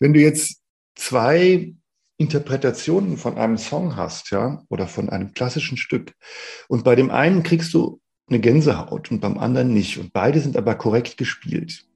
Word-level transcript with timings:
Wenn 0.00 0.12
du 0.12 0.20
jetzt 0.20 0.60
zwei 0.96 1.74
Interpretationen 2.16 3.16
von 3.16 3.36
einem 3.36 3.58
Song 3.58 3.96
hast, 3.96 4.30
ja, 4.30 4.62
oder 4.68 4.86
von 4.86 5.08
einem 5.08 5.32
klassischen 5.32 5.76
Stück, 5.76 6.12
und 6.68 6.84
bei 6.84 6.94
dem 6.94 7.10
einen 7.10 7.42
kriegst 7.42 7.74
du 7.74 8.00
eine 8.28 8.40
Gänsehaut 8.40 9.10
und 9.10 9.20
beim 9.20 9.38
anderen 9.38 9.72
nicht, 9.72 9.98
und 9.98 10.12
beide 10.12 10.40
sind 10.40 10.56
aber 10.56 10.74
korrekt 10.74 11.16
gespielt, 11.16 11.86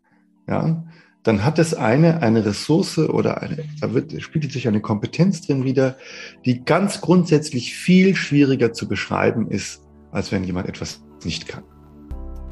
ja, 0.49 0.85
dann 1.25 1.45
hat 1.45 1.59
das 1.59 1.75
eine 1.75 2.23
eine 2.23 2.45
Ressource 2.45 2.99
oder 2.99 3.43
eine, 3.43 3.65
da 3.81 3.93
wird, 3.93 4.21
spielt 4.23 4.51
sich 4.53 4.69
eine 4.69 4.81
Kompetenz 4.81 5.47
drin 5.47 5.65
wieder, 5.65 5.97
die 6.45 6.65
ganz 6.65 7.01
grundsätzlich 7.01 7.75
viel 7.75 8.15
schwieriger 8.15 8.73
zu 8.73 8.89
beschreiben 8.89 9.51
ist, 9.51 9.83
als 10.11 10.33
wenn 10.33 10.45
jemand 10.45 10.69
etwas 10.69 11.03
nicht 11.25 11.49
kann. 11.49 11.65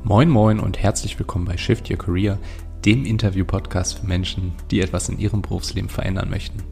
Moin 0.02 0.28
Moin 0.28 0.60
und 0.60 0.78
herzlich 0.78 1.18
willkommen 1.18 1.46
bei 1.46 1.56
Shift 1.56 1.90
Your 1.90 1.98
Career, 1.98 2.38
dem 2.86 3.04
Interview-Podcast 3.04 3.98
für 3.98 4.06
Menschen, 4.06 4.52
die 4.70 4.80
etwas 4.80 5.08
in 5.08 5.18
ihrem 5.18 5.42
Berufsleben 5.42 5.90
verändern 5.90 6.30
möchten. 6.30 6.62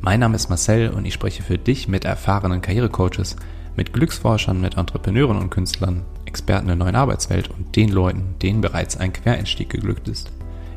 Mein 0.00 0.20
Name 0.20 0.36
ist 0.36 0.48
Marcel 0.48 0.88
und 0.90 1.04
ich 1.04 1.12
spreche 1.12 1.42
für 1.42 1.58
dich 1.58 1.88
mit 1.88 2.06
erfahrenen 2.06 2.62
Karrierecoaches, 2.62 3.36
mit 3.76 3.92
Glücksforschern, 3.92 4.60
mit 4.60 4.78
Entrepreneuren 4.78 5.36
und 5.36 5.50
Künstlern, 5.50 6.04
Experten 6.24 6.68
der 6.68 6.76
neuen 6.76 6.96
Arbeitswelt 6.96 7.50
und 7.50 7.76
den 7.76 7.90
Leuten, 7.90 8.34
denen 8.40 8.62
bereits 8.62 8.96
ein 8.96 9.12
Quereinstieg 9.12 9.68
geglückt 9.68 10.08
ist. 10.08 10.32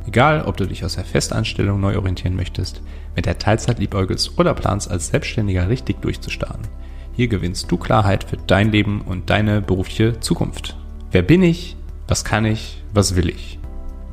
Egal, 0.08 0.44
ob 0.44 0.58
du 0.58 0.68
dich 0.68 0.84
aus 0.84 0.96
der 0.96 1.06
Festanstellung 1.06 1.80
neu 1.80 1.96
orientieren 1.96 2.36
möchtest, 2.36 2.82
mit 3.16 3.26
der 3.26 3.40
Teilzeit 3.40 3.80
liebäugelst 3.80 4.38
oder 4.38 4.54
planst, 4.54 4.92
als 4.92 5.08
Selbstständiger 5.08 5.70
richtig 5.70 6.02
durchzustarten. 6.02 6.68
Hier 7.14 7.30
gewinnst 7.30 7.72
du 7.72 7.78
Klarheit 7.78 8.26
für 8.26 8.38
dein 8.38 8.72
Leben 8.72 9.02
und 9.02 9.30
deine 9.30 9.62
berufliche 9.62 10.20
Zukunft. 10.20 10.76
Wer 11.12 11.22
bin 11.22 11.44
ich? 11.44 11.78
Was 12.08 12.26
kann 12.26 12.46
ich? 12.46 12.84
Was 12.94 13.16
will 13.16 13.30
ich? 13.30 13.61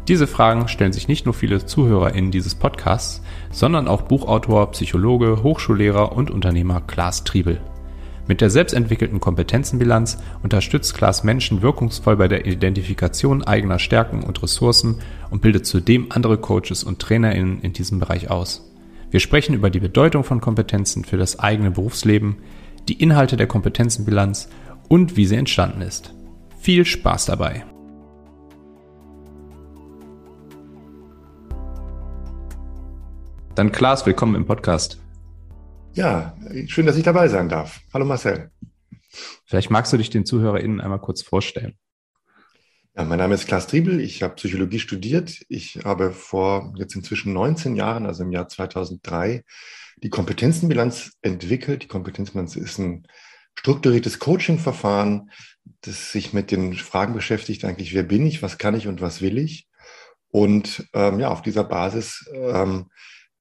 Diese 0.08 0.26
Fragen 0.26 0.68
stellen 0.68 0.94
sich 0.94 1.06
nicht 1.06 1.26
nur 1.26 1.34
viele 1.34 1.66
ZuhörerInnen 1.66 2.30
dieses 2.30 2.54
Podcasts, 2.54 3.22
sondern 3.50 3.86
auch 3.88 4.02
Buchautor, 4.02 4.70
Psychologe, 4.70 5.42
Hochschullehrer 5.42 6.12
und 6.12 6.30
Unternehmer 6.30 6.80
Klaas 6.80 7.24
Triebel. 7.24 7.60
Mit 8.27 8.41
der 8.41 8.48
selbstentwickelten 8.48 9.20
Kompetenzenbilanz 9.20 10.18
unterstützt 10.42 10.94
Klaas 10.94 11.24
Menschen 11.24 11.60
wirkungsvoll 11.60 12.16
bei 12.16 12.27
der 12.27 12.46
Identifikation 12.46 13.42
eigener 13.42 13.78
Stärken 13.78 14.22
und 14.22 14.42
Ressourcen 14.42 15.00
und 15.30 15.42
bildet 15.42 15.66
zudem 15.66 16.06
andere 16.08 16.38
Coaches 16.38 16.84
und 16.84 17.00
TrainerInnen 17.00 17.61
in 17.61 17.74
diesem 17.74 17.98
Bereich 17.98 18.30
aus. 18.30 18.70
Wir 19.11 19.20
sprechen 19.20 19.55
über 19.55 19.68
die 19.68 19.80
Bedeutung 19.80 20.24
von 20.24 20.40
Kompetenzen 20.40 21.05
für 21.05 21.18
das 21.18 21.38
eigene 21.38 21.70
Berufsleben, 21.70 22.36
die 22.88 23.00
Inhalte 23.00 23.36
der 23.36 23.46
Kompetenzenbilanz 23.46 24.48
und 24.88 25.18
wie 25.18 25.27
sie 25.27 25.36
entstanden 25.36 25.83
ist. 25.83 26.14
Viel 26.61 26.86
Spaß 26.86 27.27
dabei! 27.27 27.64
Dann 33.59 33.73
Klaas, 33.73 34.06
willkommen 34.06 34.37
im 34.37 34.47
Podcast. 34.47 35.01
Ja, 35.92 36.37
schön, 36.69 36.87
dass 36.87 36.97
ich 36.97 37.03
dabei 37.03 37.27
sein 37.27 37.48
darf. 37.48 37.81
Hallo 37.92 38.05
Marcel. 38.05 38.53
Vielleicht 39.47 39.69
magst 39.69 39.92
du 39.92 39.97
dich 39.97 40.11
den 40.11 40.25
ZuhörerInnen 40.25 40.81
einmal 40.81 41.01
kurz 41.01 41.23
vorstellen. 41.23 41.77
Ja, 42.97 43.03
mein 43.03 43.19
Name 43.19 43.34
ist 43.34 43.48
Klaas 43.48 43.67
Triebel. 43.67 43.98
Ich 44.01 44.23
habe 44.23 44.36
Psychologie 44.36 44.79
studiert. 44.79 45.41
Ich 45.48 45.81
habe 45.84 46.12
vor 46.12 46.73
jetzt 46.77 46.95
inzwischen 46.95 47.33
19 47.33 47.75
Jahren, 47.75 48.06
also 48.06 48.23
im 48.23 48.31
Jahr 48.31 48.47
2003, 48.47 49.42
die 50.05 50.11
Kompetenzenbilanz 50.11 51.17
entwickelt. 51.23 51.83
Die 51.83 51.89
Kompetenzenbilanz 51.89 52.55
ist 52.55 52.79
ein 52.79 53.09
strukturiertes 53.56 54.20
Coaching-Verfahren, 54.20 55.33
das 55.81 56.12
sich 56.12 56.33
mit 56.33 56.53
den 56.53 56.75
Fragen 56.75 57.12
beschäftigt, 57.12 57.64
eigentlich, 57.64 57.92
wer 57.92 58.05
bin 58.05 58.25
ich, 58.25 58.41
was 58.41 58.56
kann 58.56 58.77
ich 58.77 58.86
und 58.86 59.01
was 59.01 59.20
will 59.20 59.36
ich? 59.36 59.67
Und 60.29 60.89
ähm, 60.92 61.19
ja, 61.19 61.31
auf 61.31 61.42
dieser 61.42 61.64
Basis 61.64 62.25
ähm, 62.33 62.86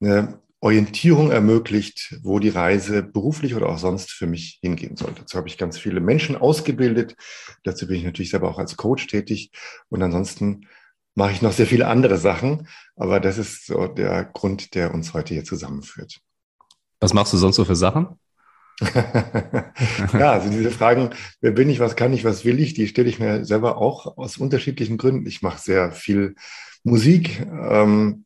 eine 0.00 0.40
Orientierung 0.60 1.30
ermöglicht, 1.30 2.18
wo 2.22 2.40
die 2.40 2.48
Reise 2.48 3.02
beruflich 3.02 3.54
oder 3.54 3.68
auch 3.68 3.78
sonst 3.78 4.10
für 4.10 4.26
mich 4.26 4.58
hingehen 4.60 4.96
soll. 4.96 5.12
Dazu 5.16 5.38
habe 5.38 5.48
ich 5.48 5.56
ganz 5.56 5.78
viele 5.78 6.00
Menschen 6.00 6.36
ausgebildet. 6.36 7.14
Dazu 7.62 7.86
bin 7.86 7.96
ich 7.96 8.04
natürlich 8.04 8.30
selber 8.30 8.48
auch 8.48 8.58
als 8.58 8.76
Coach 8.76 9.06
tätig. 9.06 9.52
Und 9.88 10.02
ansonsten 10.02 10.66
mache 11.14 11.32
ich 11.32 11.42
noch 11.42 11.52
sehr 11.52 11.66
viele 11.66 11.86
andere 11.86 12.18
Sachen. 12.18 12.66
Aber 12.96 13.20
das 13.20 13.38
ist 13.38 13.66
so 13.66 13.86
der 13.86 14.24
Grund, 14.24 14.74
der 14.74 14.92
uns 14.92 15.14
heute 15.14 15.34
hier 15.34 15.44
zusammenführt. 15.44 16.20
Was 17.00 17.14
machst 17.14 17.32
du 17.32 17.36
sonst 17.36 17.56
so 17.56 17.64
für 17.64 17.76
Sachen? 17.76 18.18
ja, 20.12 20.32
also 20.32 20.50
diese 20.50 20.70
Fragen, 20.70 21.10
wer 21.40 21.50
bin 21.50 21.68
ich, 21.68 21.80
was 21.80 21.96
kann 21.96 22.12
ich, 22.12 22.24
was 22.24 22.44
will 22.44 22.60
ich, 22.60 22.74
die 22.74 22.86
stelle 22.86 23.08
ich 23.08 23.18
mir 23.18 23.44
selber 23.44 23.78
auch 23.78 24.16
aus 24.16 24.38
unterschiedlichen 24.38 24.98
Gründen. 24.98 25.26
Ich 25.26 25.42
mache 25.42 25.60
sehr 25.60 25.92
viel 25.92 26.36
Musik, 26.84 27.44
ähm, 27.70 28.24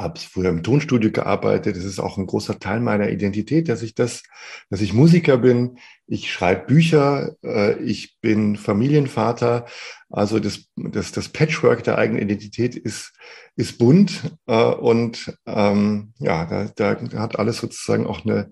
habe 0.00 0.18
früher 0.18 0.50
im 0.50 0.62
Tonstudio 0.62 1.10
gearbeitet. 1.10 1.76
Das 1.76 1.84
ist 1.84 2.00
auch 2.00 2.18
ein 2.18 2.26
großer 2.26 2.58
Teil 2.58 2.80
meiner 2.80 3.10
Identität, 3.10 3.68
dass 3.68 3.82
ich 3.82 3.94
das, 3.94 4.22
dass 4.70 4.80
ich 4.80 4.92
Musiker 4.92 5.38
bin. 5.38 5.78
Ich 6.06 6.32
schreibe 6.32 6.66
Bücher. 6.66 7.36
Äh, 7.42 7.78
ich 7.82 8.18
bin 8.20 8.56
Familienvater. 8.56 9.66
Also 10.08 10.38
das, 10.40 10.66
das, 10.76 11.12
das 11.12 11.28
Patchwork 11.28 11.84
der 11.84 11.98
eigenen 11.98 12.22
Identität 12.22 12.74
ist, 12.76 13.12
ist 13.56 13.78
bunt. 13.78 14.22
Äh, 14.46 14.64
und 14.64 15.36
ähm, 15.46 16.12
ja, 16.18 16.46
da, 16.46 16.96
da 16.96 17.20
hat 17.20 17.38
alles 17.38 17.58
sozusagen 17.58 18.06
auch 18.06 18.24
eine, 18.24 18.50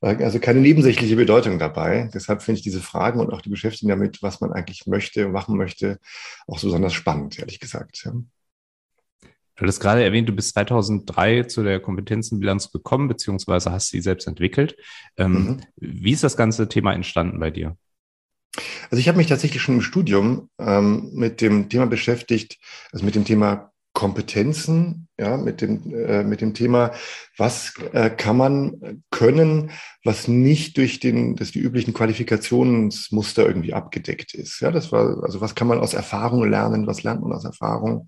also 0.00 0.38
keine 0.40 0.60
nebensächliche 0.60 1.16
Bedeutung 1.16 1.58
dabei. 1.58 2.10
Deshalb 2.12 2.42
finde 2.42 2.58
ich 2.58 2.64
diese 2.64 2.80
Fragen 2.80 3.20
und 3.20 3.32
auch 3.32 3.40
die 3.40 3.50
Beschäftigung 3.50 3.90
damit, 3.90 4.22
was 4.22 4.40
man 4.40 4.52
eigentlich 4.52 4.86
möchte, 4.86 5.28
machen 5.28 5.56
möchte, 5.56 5.98
auch 6.46 6.58
so 6.58 6.68
besonders 6.68 6.94
spannend, 6.94 7.38
ehrlich 7.38 7.60
gesagt. 7.60 8.08
Du 9.56 9.62
hattest 9.62 9.80
gerade 9.80 10.04
erwähnt, 10.04 10.28
du 10.28 10.34
bist 10.34 10.52
2003 10.54 11.44
zu 11.44 11.62
der 11.62 11.80
Kompetenzenbilanz 11.80 12.70
gekommen, 12.70 13.08
beziehungsweise 13.08 13.72
hast 13.72 13.88
sie 13.88 14.02
selbst 14.02 14.26
entwickelt. 14.26 14.76
Ähm, 15.16 15.32
mhm. 15.32 15.60
Wie 15.76 16.12
ist 16.12 16.24
das 16.24 16.36
ganze 16.36 16.68
Thema 16.68 16.92
entstanden 16.92 17.40
bei 17.40 17.50
dir? 17.50 17.76
Also 18.90 19.00
ich 19.00 19.08
habe 19.08 19.18
mich 19.18 19.26
tatsächlich 19.26 19.62
schon 19.62 19.76
im 19.76 19.82
Studium 19.82 20.50
ähm, 20.58 21.10
mit 21.12 21.40
dem 21.40 21.68
Thema 21.68 21.86
beschäftigt, 21.86 22.58
also 22.92 23.04
mit 23.04 23.14
dem 23.14 23.24
Thema 23.24 23.72
Kompetenzen, 23.96 25.08
ja, 25.18 25.38
mit 25.38 25.62
dem, 25.62 25.94
äh, 25.94 26.22
mit 26.22 26.42
dem 26.42 26.52
Thema, 26.52 26.92
was 27.38 27.72
äh, 27.94 28.10
kann 28.10 28.36
man 28.36 29.02
können, 29.10 29.70
was 30.04 30.28
nicht 30.28 30.76
durch 30.76 31.00
den, 31.00 31.34
dass 31.34 31.50
die 31.50 31.60
üblichen 31.60 31.94
Qualifikationsmuster 31.94 33.46
irgendwie 33.46 33.72
abgedeckt 33.72 34.34
ist. 34.34 34.60
Ja, 34.60 34.70
das 34.70 34.92
war, 34.92 35.22
also 35.22 35.40
was 35.40 35.54
kann 35.54 35.66
man 35.66 35.78
aus 35.78 35.94
Erfahrung 35.94 36.46
lernen, 36.46 36.86
was 36.86 37.04
lernt 37.04 37.22
man 37.22 37.32
aus 37.32 37.46
Erfahrung? 37.46 38.06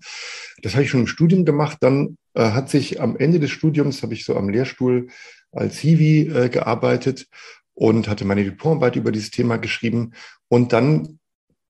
Das 0.61 0.73
habe 0.73 0.83
ich 0.83 0.91
schon 0.91 0.99
im 0.99 1.07
Studium 1.07 1.43
gemacht. 1.43 1.79
Dann 1.81 2.19
äh, 2.35 2.51
hat 2.51 2.69
sich 2.69 3.01
am 3.01 3.17
Ende 3.17 3.39
des 3.39 3.49
Studiums, 3.49 4.03
habe 4.03 4.13
ich 4.13 4.25
so 4.25 4.37
am 4.37 4.47
Lehrstuhl 4.47 5.07
als 5.51 5.79
Hiwi 5.79 6.27
äh, 6.27 6.49
gearbeitet 6.49 7.25
und 7.73 8.07
hatte 8.07 8.25
meine 8.25 8.43
Diplomarbeit 8.43 8.95
über 8.95 9.11
dieses 9.11 9.31
Thema 9.31 9.57
geschrieben. 9.57 10.11
Und 10.49 10.71
dann 10.71 11.17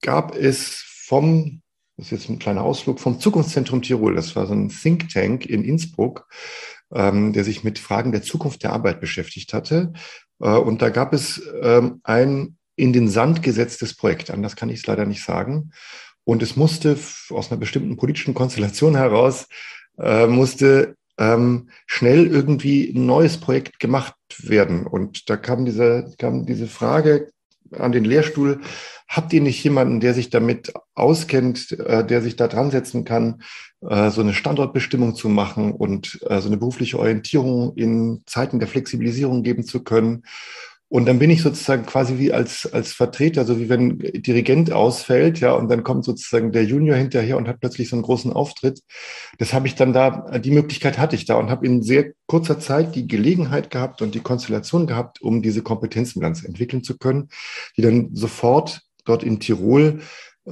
gab 0.01 0.36
es 0.36 0.84
vom 1.06 1.62
das 1.99 2.07
ist 2.07 2.11
jetzt 2.11 2.29
ein 2.29 2.39
kleiner 2.39 2.63
Ausflug 2.63 3.01
vom 3.01 3.19
Zukunftszentrum 3.19 3.81
Tirol. 3.81 4.15
Das 4.15 4.33
war 4.33 4.47
so 4.47 4.53
ein 4.53 4.69
Think 4.69 5.09
Tank 5.09 5.45
in 5.45 5.65
Innsbruck, 5.65 6.29
ähm, 6.93 7.33
der 7.33 7.43
sich 7.43 7.65
mit 7.65 7.77
Fragen 7.77 8.13
der 8.13 8.21
Zukunft 8.21 8.63
der 8.63 8.71
Arbeit 8.71 9.01
beschäftigt 9.01 9.53
hatte. 9.53 9.91
Äh, 10.39 10.49
und 10.49 10.81
da 10.81 10.91
gab 10.91 11.11
es 11.13 11.41
ähm, 11.61 11.99
ein 12.03 12.55
in 12.77 12.93
den 12.93 13.09
Sand 13.09 13.43
gesetztes 13.43 13.95
Projekt. 13.95 14.31
Anders 14.31 14.55
kann 14.55 14.69
ich 14.69 14.79
es 14.79 14.88
leider 14.88 15.05
nicht 15.05 15.21
sagen. 15.21 15.71
Und 16.23 16.41
es 16.41 16.55
musste 16.55 16.97
aus 17.31 17.51
einer 17.51 17.59
bestimmten 17.59 17.97
politischen 17.97 18.33
Konstellation 18.33 18.95
heraus, 18.95 19.47
äh, 19.97 20.25
musste 20.25 20.95
ähm, 21.17 21.69
schnell 21.85 22.27
irgendwie 22.27 22.93
ein 22.95 23.05
neues 23.05 23.38
Projekt 23.41 23.77
gemacht 23.81 24.15
werden. 24.38 24.88
Und 24.88 25.29
da 25.29 25.35
kam 25.35 25.65
diese, 25.65 26.13
kam 26.17 26.45
diese 26.45 26.67
Frage 26.67 27.29
an 27.72 27.91
den 27.91 28.06
Lehrstuhl, 28.06 28.62
Habt 29.09 29.34
ihr 29.34 29.41
nicht 29.41 29.63
jemanden, 29.63 30.00
der 30.00 30.13
sich 30.13 30.30
damit 30.30 30.72
auskennt, 30.94 31.72
äh, 31.72 32.06
der 32.06 32.22
sich 32.22 32.35
da 32.35 32.47
dran 32.47 32.69
setzen 32.69 33.06
kann, 33.06 33.41
äh, 33.81 34.12
so 34.12 34.22
eine 34.22 34.35
Standortbestimmung 34.35 35.16
zu 35.16 35.30
machen 35.30 35.72
und 35.74 36.19
äh, 36.30 36.40
so 36.40 36.47
eine 36.47 36.57
berufliche 36.57 37.00
Orientierung 37.00 37.74
in 37.75 38.21
Zeiten 38.27 38.60
der 38.60 38.68
Flexibilisierung 38.68 39.42
geben 39.42 39.63
zu 39.63 39.83
können? 39.83 40.25
Und 40.89 41.06
dann 41.06 41.19
bin 41.19 41.30
ich 41.30 41.44
sozusagen 41.44 41.86
quasi 41.86 42.18
wie 42.18 42.33
als, 42.33 42.68
als 42.74 42.94
Vertreter, 42.94 43.45
so 43.45 43.59
wie 43.59 43.69
wenn 43.69 44.00
Dirigent 44.00 44.71
ausfällt, 44.71 45.39
ja, 45.39 45.53
und 45.53 45.69
dann 45.69 45.83
kommt 45.83 46.03
sozusagen 46.03 46.51
der 46.51 46.65
Junior 46.65 46.97
hinterher 46.97 47.38
und 47.38 47.47
hat 47.47 47.59
plötzlich 47.59 47.89
so 47.89 47.95
einen 47.95 48.01
großen 48.01 48.33
Auftritt. 48.33 48.81
Das 49.38 49.53
habe 49.53 49.68
ich 49.68 49.75
dann 49.75 49.94
da, 49.94 50.39
die 50.39 50.50
Möglichkeit 50.50 50.97
hatte 50.97 51.15
ich 51.15 51.25
da 51.25 51.36
und 51.36 51.51
habe 51.51 51.68
in 51.68 51.83
sehr 51.83 52.13
kurzer 52.25 52.59
Zeit 52.59 52.95
die 52.95 53.07
Gelegenheit 53.07 53.69
gehabt 53.69 54.01
und 54.01 54.15
die 54.15 54.19
Konstellation 54.19 54.88
gehabt, 54.88 55.21
um 55.21 55.44
diese 55.44 55.62
Kompetenzbilanz 55.62 56.44
entwickeln 56.44 56.83
zu 56.83 56.97
können, 56.97 57.30
die 57.77 57.83
dann 57.83 58.09
sofort 58.15 58.81
dort 59.06 59.21
in 59.21 59.39
Tirol 59.39 60.01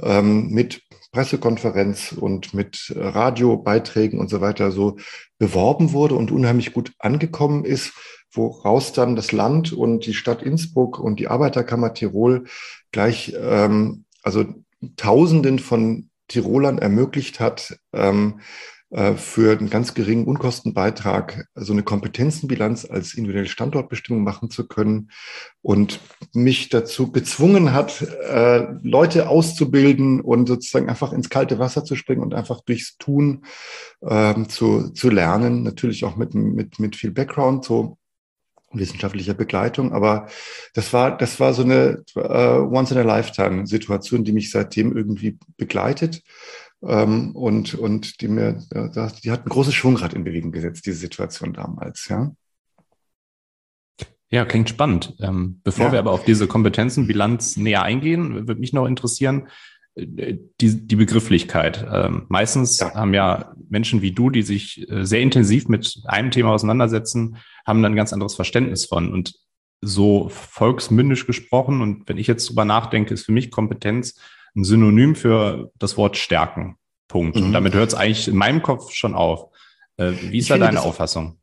ähm, 0.00 0.50
mit 0.50 0.82
Pressekonferenz 1.10 2.12
und 2.12 2.54
mit 2.54 2.92
Radiobeiträgen 2.94 4.20
und 4.20 4.28
so 4.28 4.40
weiter 4.40 4.70
so 4.70 4.98
beworben 5.38 5.92
wurde 5.92 6.14
und 6.14 6.30
unheimlich 6.30 6.72
gut 6.72 6.92
angekommen 6.98 7.64
ist, 7.64 7.92
woraus 8.30 8.92
dann 8.92 9.16
das 9.16 9.32
Land 9.32 9.72
und 9.72 10.06
die 10.06 10.14
Stadt 10.14 10.42
Innsbruck 10.42 10.98
und 10.98 11.20
die 11.20 11.28
Arbeiterkammer 11.28 11.94
Tirol 11.94 12.44
gleich 12.92 13.34
ähm, 13.38 14.04
also 14.22 14.44
Tausenden 14.96 15.58
von 15.58 16.10
Tirolern 16.28 16.78
ermöglicht 16.78 17.40
hat, 17.40 17.78
ähm, 17.92 18.40
äh, 18.90 19.14
für 19.14 19.58
einen 19.58 19.68
ganz 19.68 19.92
geringen 19.92 20.26
Unkostenbeitrag 20.26 21.46
so 21.54 21.74
eine 21.74 21.82
Kompetenzenbilanz 21.82 22.86
als 22.86 23.12
individuelle 23.12 23.48
Standortbestimmung 23.48 24.24
machen 24.24 24.48
zu 24.48 24.66
können 24.66 25.10
und 25.60 26.00
mich 26.32 26.70
dazu 26.70 27.12
gezwungen 27.12 27.74
hat, 27.74 28.00
äh, 28.00 28.66
Leute 28.82 29.28
auszubilden 29.28 30.22
und 30.22 30.46
sozusagen 30.46 30.88
einfach 30.88 31.12
ins 31.12 31.28
kalte 31.28 31.58
Wasser 31.58 31.84
zu 31.84 31.96
springen 31.96 32.22
und 32.22 32.32
einfach 32.32 32.62
durchs 32.62 32.96
Tun 32.96 33.44
ähm, 34.00 34.48
zu, 34.48 34.88
zu 34.90 35.10
lernen. 35.10 35.64
Natürlich 35.64 36.06
auch 36.06 36.16
mit, 36.16 36.34
mit, 36.34 36.78
mit 36.78 36.96
viel 36.96 37.10
Background, 37.10 37.66
so 37.66 37.97
wissenschaftlicher 38.72 39.34
Begleitung. 39.34 39.92
Aber 39.92 40.28
das 40.74 40.92
war, 40.92 41.16
das 41.16 41.40
war 41.40 41.54
so 41.54 41.62
eine 41.62 42.04
äh, 42.14 42.58
Once-in-a-Lifetime-Situation, 42.58 44.24
die 44.24 44.32
mich 44.32 44.50
seitdem 44.50 44.96
irgendwie 44.96 45.38
begleitet. 45.56 46.22
Ähm, 46.82 47.34
und, 47.34 47.74
und 47.74 48.20
die 48.20 48.28
mir, 48.28 48.62
die 48.72 49.30
hat 49.30 49.46
ein 49.46 49.48
großes 49.48 49.74
Schwungrad 49.74 50.14
in 50.14 50.24
Bewegung 50.24 50.52
gesetzt, 50.52 50.86
diese 50.86 50.98
Situation 50.98 51.52
damals, 51.52 52.06
ja. 52.08 52.30
Ja, 54.30 54.44
klingt 54.44 54.68
spannend. 54.68 55.16
Ähm, 55.20 55.60
bevor 55.64 55.86
ja. 55.86 55.92
wir 55.92 55.98
aber 55.98 56.12
auf 56.12 56.24
diese 56.24 56.46
Kompetenzenbilanz 56.46 57.56
näher 57.56 57.82
eingehen, 57.82 58.46
würde 58.46 58.60
mich 58.60 58.74
noch 58.74 58.86
interessieren, 58.86 59.48
die, 60.06 60.86
die 60.86 60.96
Begrifflichkeit. 60.96 61.86
Ähm, 61.90 62.26
meistens 62.28 62.80
ja. 62.80 62.94
haben 62.94 63.14
ja 63.14 63.52
Menschen 63.68 64.02
wie 64.02 64.12
du, 64.12 64.30
die 64.30 64.42
sich 64.42 64.88
äh, 64.90 65.04
sehr 65.04 65.20
intensiv 65.20 65.68
mit 65.68 66.00
einem 66.04 66.30
Thema 66.30 66.52
auseinandersetzen, 66.52 67.36
haben 67.66 67.82
dann 67.82 67.92
ein 67.92 67.96
ganz 67.96 68.12
anderes 68.12 68.34
Verständnis 68.34 68.86
von. 68.86 69.12
Und 69.12 69.34
so 69.80 70.28
volksmündisch 70.28 71.26
gesprochen, 71.26 71.80
und 71.80 72.08
wenn 72.08 72.18
ich 72.18 72.26
jetzt 72.26 72.48
drüber 72.48 72.64
nachdenke, 72.64 73.14
ist 73.14 73.24
für 73.24 73.32
mich 73.32 73.50
Kompetenz 73.50 74.20
ein 74.56 74.64
Synonym 74.64 75.14
für 75.14 75.70
das 75.78 75.96
Wort 75.96 76.16
Stärken. 76.16 76.76
Punkt. 77.06 77.36
Mhm. 77.36 77.44
Und 77.44 77.52
damit 77.52 77.74
hört 77.74 77.88
es 77.88 77.94
eigentlich 77.94 78.28
in 78.28 78.36
meinem 78.36 78.62
Kopf 78.62 78.92
schon 78.92 79.14
auf. 79.14 79.50
Äh, 79.96 80.12
wie 80.20 80.38
ist 80.38 80.44
ich 80.44 80.48
da 80.48 80.58
deine 80.58 80.82
Auffassung? 80.82 81.38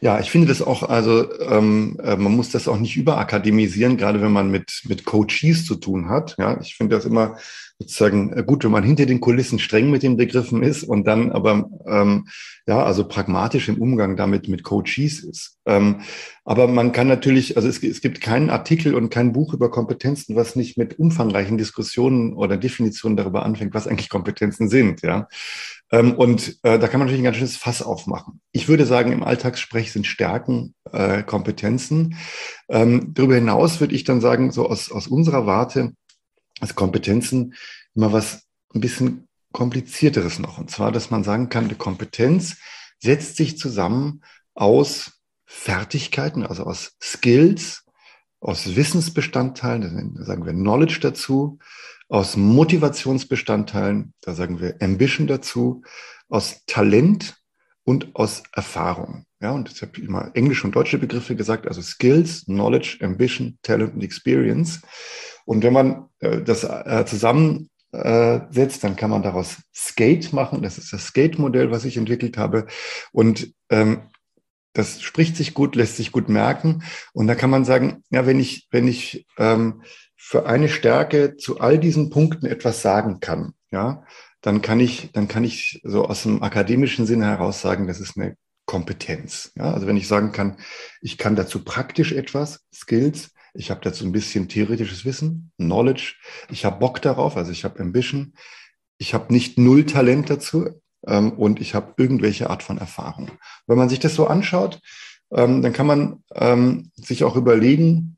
Ja, 0.00 0.18
ich 0.18 0.30
finde 0.30 0.48
das 0.48 0.62
auch, 0.62 0.82
also 0.82 1.30
ähm, 1.40 1.98
äh, 2.02 2.16
man 2.16 2.34
muss 2.34 2.50
das 2.50 2.68
auch 2.68 2.78
nicht 2.78 2.96
überakademisieren, 2.96 3.98
gerade 3.98 4.22
wenn 4.22 4.32
man 4.32 4.50
mit, 4.50 4.82
mit 4.84 5.04
Coaches 5.04 5.66
zu 5.66 5.74
tun 5.74 6.08
hat. 6.08 6.36
Ja, 6.38 6.58
ich 6.60 6.74
finde 6.74 6.96
das 6.96 7.04
immer 7.04 7.36
sozusagen 7.78 8.32
äh, 8.32 8.44
gut, 8.44 8.64
wenn 8.64 8.70
man 8.70 8.84
hinter 8.84 9.06
den 9.06 9.20
Kulissen 9.20 9.58
streng 9.58 9.90
mit 9.90 10.02
den 10.02 10.16
Begriffen 10.16 10.62
ist 10.62 10.84
und 10.84 11.06
dann 11.06 11.32
aber 11.32 11.68
ähm, 11.86 12.28
ja, 12.66 12.82
also 12.82 13.06
pragmatisch 13.06 13.68
im 13.68 13.80
Umgang 13.80 14.16
damit 14.16 14.48
mit 14.48 14.62
Coaches 14.62 15.22
ist. 15.22 15.58
Ähm, 15.66 16.00
aber 16.44 16.68
man 16.68 16.92
kann 16.92 17.08
natürlich, 17.08 17.56
also 17.56 17.68
es, 17.68 17.82
es 17.82 18.00
gibt 18.00 18.20
keinen 18.20 18.50
Artikel 18.50 18.94
und 18.94 19.10
kein 19.10 19.32
Buch 19.32 19.54
über 19.54 19.70
Kompetenzen, 19.70 20.36
was 20.36 20.56
nicht 20.56 20.78
mit 20.78 20.98
umfangreichen 20.98 21.58
Diskussionen 21.58 22.34
oder 22.34 22.56
Definitionen 22.56 23.16
darüber 23.16 23.44
anfängt, 23.44 23.74
was 23.74 23.86
eigentlich 23.86 24.08
Kompetenzen 24.08 24.68
sind. 24.68 25.02
Ja. 25.02 25.28
Ähm, 25.90 26.14
und 26.14 26.58
äh, 26.62 26.78
da 26.78 26.88
kann 26.88 27.00
man 27.00 27.06
natürlich 27.06 27.20
ein 27.20 27.24
ganz 27.24 27.36
schönes 27.36 27.56
Fass 27.56 27.82
aufmachen. 27.82 28.40
Ich 28.52 28.68
würde 28.68 28.86
sagen, 28.86 29.12
im 29.12 29.22
Alltagssprech 29.22 29.92
sind 29.92 30.06
Stärken 30.06 30.74
äh, 30.92 31.22
Kompetenzen. 31.22 32.16
Ähm, 32.68 33.12
darüber 33.14 33.34
hinaus 33.34 33.80
würde 33.80 33.94
ich 33.94 34.04
dann 34.04 34.20
sagen, 34.20 34.52
so 34.52 34.68
aus, 34.68 34.90
aus 34.90 35.06
unserer 35.06 35.46
Warte, 35.46 35.92
als 36.60 36.74
Kompetenzen 36.74 37.54
immer 37.94 38.12
was 38.12 38.44
ein 38.74 38.80
bisschen 38.80 39.28
komplizierteres 39.52 40.38
noch. 40.38 40.58
Und 40.58 40.70
zwar, 40.70 40.92
dass 40.92 41.10
man 41.10 41.24
sagen 41.24 41.48
kann, 41.48 41.68
die 41.68 41.74
Kompetenz 41.74 42.56
setzt 42.98 43.36
sich 43.36 43.58
zusammen 43.58 44.22
aus 44.54 45.20
Fertigkeiten, 45.46 46.44
also 46.44 46.64
aus 46.64 46.96
Skills, 47.02 47.84
aus 48.40 48.76
Wissensbestandteilen, 48.76 50.14
da 50.16 50.24
sagen 50.24 50.44
wir 50.44 50.52
Knowledge 50.52 50.98
dazu, 51.00 51.58
aus 52.08 52.36
Motivationsbestandteilen, 52.36 54.12
da 54.20 54.34
sagen 54.34 54.60
wir 54.60 54.76
Ambition 54.80 55.26
dazu, 55.26 55.82
aus 56.28 56.62
Talent 56.66 57.36
und 57.84 58.14
aus 58.16 58.42
Erfahrung. 58.52 59.26
Ja, 59.40 59.52
und 59.52 59.70
ich 59.70 59.82
habe 59.82 60.00
immer 60.00 60.30
englische 60.34 60.66
und 60.66 60.74
deutsche 60.74 60.98
Begriffe 60.98 61.36
gesagt, 61.36 61.66
also 61.66 61.82
Skills, 61.82 62.46
Knowledge, 62.46 62.98
Ambition, 63.02 63.58
Talent 63.62 63.94
und 63.94 64.02
Experience. 64.02 64.80
Und 65.44 65.62
wenn 65.62 65.72
man 65.74 66.06
äh, 66.20 66.42
das 66.42 66.64
äh, 66.64 67.04
zusammensetzt, 67.06 67.68
äh, 67.92 68.80
dann 68.80 68.96
kann 68.96 69.10
man 69.10 69.22
daraus 69.22 69.58
Skate 69.74 70.32
machen. 70.32 70.62
Das 70.62 70.78
ist 70.78 70.92
das 70.92 71.06
Skate-Modell, 71.06 71.70
was 71.70 71.84
ich 71.84 71.98
entwickelt 71.98 72.38
habe. 72.38 72.66
Und 73.12 73.52
ähm, 73.68 74.08
das 74.72 75.02
spricht 75.02 75.36
sich 75.36 75.54
gut, 75.54 75.76
lässt 75.76 75.96
sich 75.96 76.10
gut 76.10 76.28
merken. 76.28 76.82
Und 77.12 77.26
da 77.26 77.34
kann 77.34 77.50
man 77.50 77.64
sagen, 77.64 78.02
ja, 78.10 78.26
wenn 78.26 78.40
ich, 78.40 78.66
wenn 78.70 78.88
ich 78.88 79.26
ähm, 79.38 79.82
für 80.16 80.46
eine 80.46 80.70
Stärke 80.70 81.36
zu 81.36 81.60
all 81.60 81.78
diesen 81.78 82.08
Punkten 82.08 82.46
etwas 82.46 82.80
sagen 82.80 83.20
kann, 83.20 83.52
ja, 83.70 84.04
dann 84.44 84.60
kann 84.60 84.78
ich, 84.78 85.10
dann 85.12 85.26
kann 85.26 85.42
ich 85.42 85.80
so 85.84 86.04
aus 86.04 86.24
dem 86.24 86.42
akademischen 86.42 87.06
Sinne 87.06 87.24
heraus 87.24 87.62
sagen, 87.62 87.86
das 87.86 87.98
ist 87.98 88.18
eine 88.18 88.36
Kompetenz. 88.66 89.52
Ja, 89.56 89.72
also 89.72 89.86
wenn 89.86 89.96
ich 89.96 90.06
sagen 90.06 90.32
kann, 90.32 90.58
ich 91.00 91.16
kann 91.16 91.34
dazu 91.34 91.64
praktisch 91.64 92.12
etwas, 92.12 92.60
Skills, 92.72 93.30
ich 93.54 93.70
habe 93.70 93.80
dazu 93.82 94.04
ein 94.04 94.12
bisschen 94.12 94.46
theoretisches 94.46 95.06
Wissen, 95.06 95.50
Knowledge, 95.56 96.16
ich 96.50 96.66
habe 96.66 96.78
Bock 96.78 97.00
darauf, 97.00 97.38
also 97.38 97.52
ich 97.52 97.64
habe 97.64 97.80
Ambition, 97.80 98.34
ich 98.98 99.14
habe 99.14 99.32
nicht 99.32 99.58
null 99.58 99.86
Talent 99.86 100.28
dazu 100.28 100.68
ähm, 101.06 101.32
und 101.32 101.58
ich 101.58 101.74
habe 101.74 101.94
irgendwelche 101.96 102.50
Art 102.50 102.62
von 102.62 102.76
Erfahrung. 102.76 103.30
Wenn 103.66 103.78
man 103.78 103.88
sich 103.88 103.98
das 103.98 104.14
so 104.14 104.26
anschaut, 104.26 104.78
ähm, 105.32 105.62
dann 105.62 105.72
kann 105.72 105.86
man 105.86 106.22
ähm, 106.34 106.90
sich 106.96 107.24
auch 107.24 107.36
überlegen, 107.36 108.13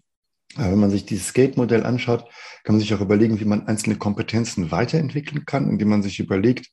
wenn 0.56 0.78
man 0.78 0.90
sich 0.90 1.06
dieses 1.06 1.28
Skate-Modell 1.28 1.84
anschaut, 1.84 2.24
kann 2.64 2.74
man 2.74 2.80
sich 2.80 2.92
auch 2.94 3.00
überlegen, 3.00 3.40
wie 3.40 3.44
man 3.44 3.66
einzelne 3.66 3.96
Kompetenzen 3.96 4.70
weiterentwickeln 4.70 5.44
kann, 5.46 5.68
indem 5.68 5.88
man 5.88 6.02
sich 6.02 6.18
überlegt, 6.18 6.70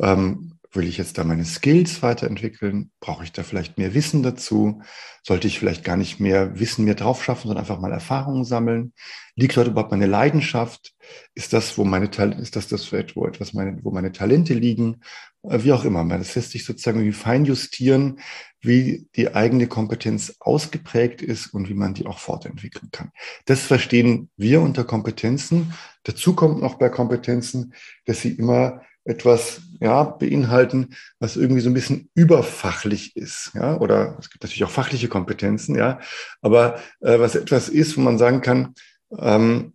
ähm, 0.00 0.58
Will 0.72 0.86
ich 0.86 0.98
jetzt 0.98 1.16
da 1.16 1.24
meine 1.24 1.46
Skills 1.46 2.02
weiterentwickeln? 2.02 2.90
Brauche 3.00 3.24
ich 3.24 3.32
da 3.32 3.42
vielleicht 3.42 3.78
mehr 3.78 3.94
Wissen 3.94 4.22
dazu? 4.22 4.82
Sollte 5.22 5.46
ich 5.46 5.58
vielleicht 5.58 5.82
gar 5.82 5.96
nicht 5.96 6.20
mehr 6.20 6.60
Wissen 6.60 6.84
mehr 6.84 6.94
drauf 6.94 7.24
schaffen, 7.24 7.48
sondern 7.48 7.62
einfach 7.62 7.80
mal 7.80 7.90
Erfahrungen 7.90 8.44
sammeln? 8.44 8.92
Liegt 9.34 9.56
dort 9.56 9.68
überhaupt 9.68 9.92
meine 9.92 10.06
Leidenschaft? 10.06 10.92
Ist 11.34 11.54
das, 11.54 11.78
wo 11.78 11.84
meine 11.84 12.10
ist 12.38 12.54
das 12.54 12.68
das, 12.68 12.92
wo 12.92 13.26
etwas 13.26 13.54
meine, 13.54 13.78
wo 13.82 13.90
meine 13.90 14.12
Talente 14.12 14.52
liegen? 14.52 15.00
Äh, 15.42 15.64
wie 15.64 15.72
auch 15.72 15.86
immer. 15.86 16.04
Das 16.04 16.34
lässt 16.34 16.50
sich 16.50 16.66
sozusagen 16.66 16.98
irgendwie 16.98 17.16
fein 17.16 17.46
justieren, 17.46 18.20
wie 18.60 19.08
die 19.14 19.34
eigene 19.34 19.66
Kompetenz 19.66 20.36
ausgeprägt 20.40 21.22
ist 21.22 21.54
und 21.54 21.68
wie 21.68 21.74
man 21.74 21.94
die 21.94 22.06
auch 22.06 22.18
fortentwickeln 22.18 22.90
kann. 22.90 23.12
Das 23.44 23.60
verstehen 23.60 24.30
wir 24.36 24.60
unter 24.60 24.84
Kompetenzen. 24.84 25.74
Dazu 26.02 26.34
kommt 26.34 26.60
noch 26.60 26.74
bei 26.74 26.88
Kompetenzen, 26.88 27.74
dass 28.04 28.20
sie 28.20 28.32
immer 28.32 28.82
etwas 29.04 29.62
ja, 29.80 30.04
beinhalten, 30.04 30.94
was 31.18 31.36
irgendwie 31.36 31.62
so 31.62 31.70
ein 31.70 31.74
bisschen 31.74 32.10
überfachlich 32.14 33.16
ist. 33.16 33.52
Ja? 33.54 33.78
Oder 33.78 34.16
es 34.20 34.30
gibt 34.30 34.44
natürlich 34.44 34.64
auch 34.64 34.70
fachliche 34.70 35.08
Kompetenzen, 35.08 35.76
ja, 35.76 36.00
aber 36.42 36.78
äh, 37.00 37.18
was 37.18 37.34
etwas 37.34 37.68
ist, 37.68 37.96
wo 37.96 38.02
man 38.02 38.18
sagen 38.18 38.42
kann, 38.42 38.74
ähm, 39.16 39.72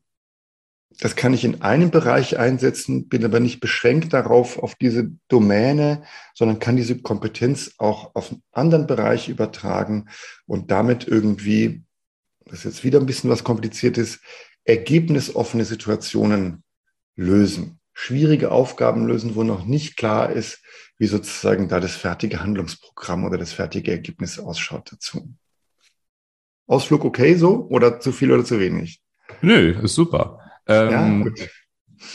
das 0.99 1.15
kann 1.15 1.33
ich 1.33 1.43
in 1.43 1.61
einem 1.61 1.91
Bereich 1.91 2.37
einsetzen, 2.37 3.07
bin 3.07 3.25
aber 3.25 3.39
nicht 3.39 3.59
beschränkt 3.59 4.13
darauf, 4.13 4.57
auf 4.59 4.75
diese 4.75 5.11
Domäne, 5.27 6.03
sondern 6.33 6.59
kann 6.59 6.75
diese 6.75 7.01
Kompetenz 7.01 7.73
auch 7.77 8.15
auf 8.15 8.31
einen 8.31 8.43
anderen 8.51 8.87
Bereich 8.87 9.29
übertragen 9.29 10.09
und 10.45 10.71
damit 10.71 11.07
irgendwie, 11.07 11.83
das 12.45 12.59
ist 12.59 12.65
jetzt 12.65 12.83
wieder 12.83 12.99
ein 12.99 13.05
bisschen 13.05 13.29
was 13.29 13.43
Kompliziertes, 13.43 14.19
ergebnisoffene 14.65 15.65
Situationen 15.65 16.63
lösen 17.15 17.79
schwierige 17.93 18.51
Aufgaben 18.51 19.07
lösen, 19.07 19.35
wo 19.35 19.43
noch 19.43 19.65
nicht 19.65 19.95
klar 19.95 20.31
ist, 20.31 20.61
wie 20.97 21.05
sozusagen 21.07 21.69
da 21.69 21.79
das 21.79 21.95
fertige 21.95 22.41
Handlungsprogramm 22.41 23.23
oder 23.23 23.37
das 23.37 23.53
fertige 23.53 23.91
Ergebnis 23.91 24.39
ausschaut 24.39 24.91
dazu. 24.91 25.33
Ausflug 26.67 27.05
okay 27.05 27.35
so 27.35 27.67
oder 27.69 27.99
zu 27.99 28.11
viel 28.11 28.31
oder 28.31 28.43
zu 28.43 28.59
wenig? 28.59 29.01
Nö, 29.41 29.79
ist 29.81 29.95
super. 29.95 30.39
Ähm, 30.67 30.91
ja, 30.91 31.23
gut. 31.23 31.49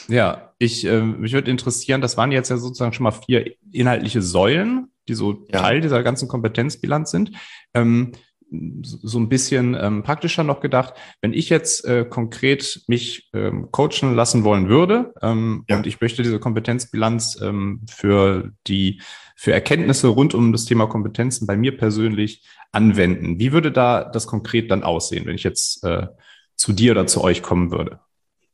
ja, 0.08 0.52
ich, 0.58 0.84
äh, 0.84 1.02
mich 1.02 1.32
würde 1.32 1.50
interessieren, 1.50 2.00
das 2.00 2.16
waren 2.16 2.32
jetzt 2.32 2.48
ja 2.48 2.56
sozusagen 2.56 2.92
schon 2.92 3.04
mal 3.04 3.12
vier 3.12 3.52
inhaltliche 3.72 4.22
Säulen, 4.22 4.88
die 5.08 5.14
so 5.14 5.46
ja. 5.52 5.60
Teil 5.60 5.80
dieser 5.80 6.02
ganzen 6.02 6.28
Kompetenzbilanz 6.28 7.10
sind. 7.10 7.32
Ähm, 7.74 8.12
so 8.50 9.18
ein 9.18 9.28
bisschen 9.28 9.76
ähm, 9.78 10.02
praktischer 10.02 10.42
noch 10.42 10.60
gedacht, 10.60 10.94
wenn 11.20 11.34
ich 11.34 11.50
jetzt 11.50 11.84
äh, 11.84 12.06
konkret 12.08 12.82
mich 12.86 13.28
ähm, 13.34 13.68
coachen 13.70 14.14
lassen 14.14 14.42
wollen 14.42 14.68
würde 14.68 15.12
ähm, 15.20 15.64
ja. 15.68 15.76
und 15.76 15.86
ich 15.86 16.00
möchte 16.00 16.22
diese 16.22 16.40
Kompetenzbilanz 16.40 17.38
ähm, 17.42 17.82
für 17.90 18.52
die 18.66 19.02
für 19.36 19.52
Erkenntnisse 19.52 20.08
rund 20.08 20.34
um 20.34 20.52
das 20.52 20.64
Thema 20.64 20.86
Kompetenzen 20.86 21.46
bei 21.46 21.56
mir 21.56 21.76
persönlich 21.76 22.44
anwenden. 22.72 23.38
Wie 23.38 23.52
würde 23.52 23.70
da 23.70 24.04
das 24.04 24.26
konkret 24.26 24.70
dann 24.70 24.82
aussehen, 24.82 25.26
wenn 25.26 25.34
ich 25.34 25.44
jetzt 25.44 25.84
äh, 25.84 26.06
zu 26.56 26.72
dir 26.72 26.92
oder 26.92 27.06
zu 27.06 27.22
euch 27.22 27.42
kommen 27.42 27.70
würde? 27.70 28.00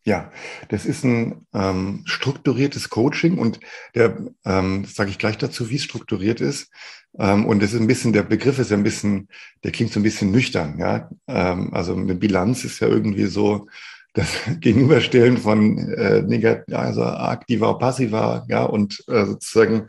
Ja, 0.07 0.31
das 0.69 0.85
ist 0.85 1.05
ein 1.05 1.47
ähm, 1.55 2.03
strukturiertes 2.05 2.91
Coaching 2.91 3.39
und 3.39 3.59
der, 3.95 4.19
ähm, 4.45 4.85
sage 4.85 5.11
ich 5.11 5.19
gleich 5.19 5.39
dazu, 5.39 5.71
wie 5.71 5.77
es 5.77 5.85
strukturiert 5.85 6.43
ist. 6.43 6.71
Ähm, 7.19 7.47
und 7.47 7.63
das 7.63 7.73
ist 7.73 7.81
ein 7.81 7.87
bisschen, 7.87 8.13
der 8.13 8.23
Begriff 8.23 8.59
ist 8.59 8.71
ja 8.71 8.77
ein 8.77 8.83
bisschen, 8.83 9.29
der 9.63 9.73
klingt 9.73 9.93
so 9.93 10.01
ein 10.01 10.03
bisschen 10.03 10.31
nüchtern. 10.31 10.79
Ja, 10.79 11.09
ähm, 11.27 11.73
also 11.73 11.97
eine 11.97 12.15
Bilanz 12.15 12.65
ist 12.65 12.81
ja 12.81 12.89
irgendwie 12.89 13.27
so, 13.27 13.67
das 14.15 14.29
Gegenüberstellen 14.61 15.37
von 15.37 15.79
äh, 15.79 16.65
also 16.73 17.03
aktiver, 17.03 17.79
passiver, 17.79 18.45
ja, 18.49 18.65
und 18.65 19.05
äh, 19.09 19.27
sozusagen 19.27 19.89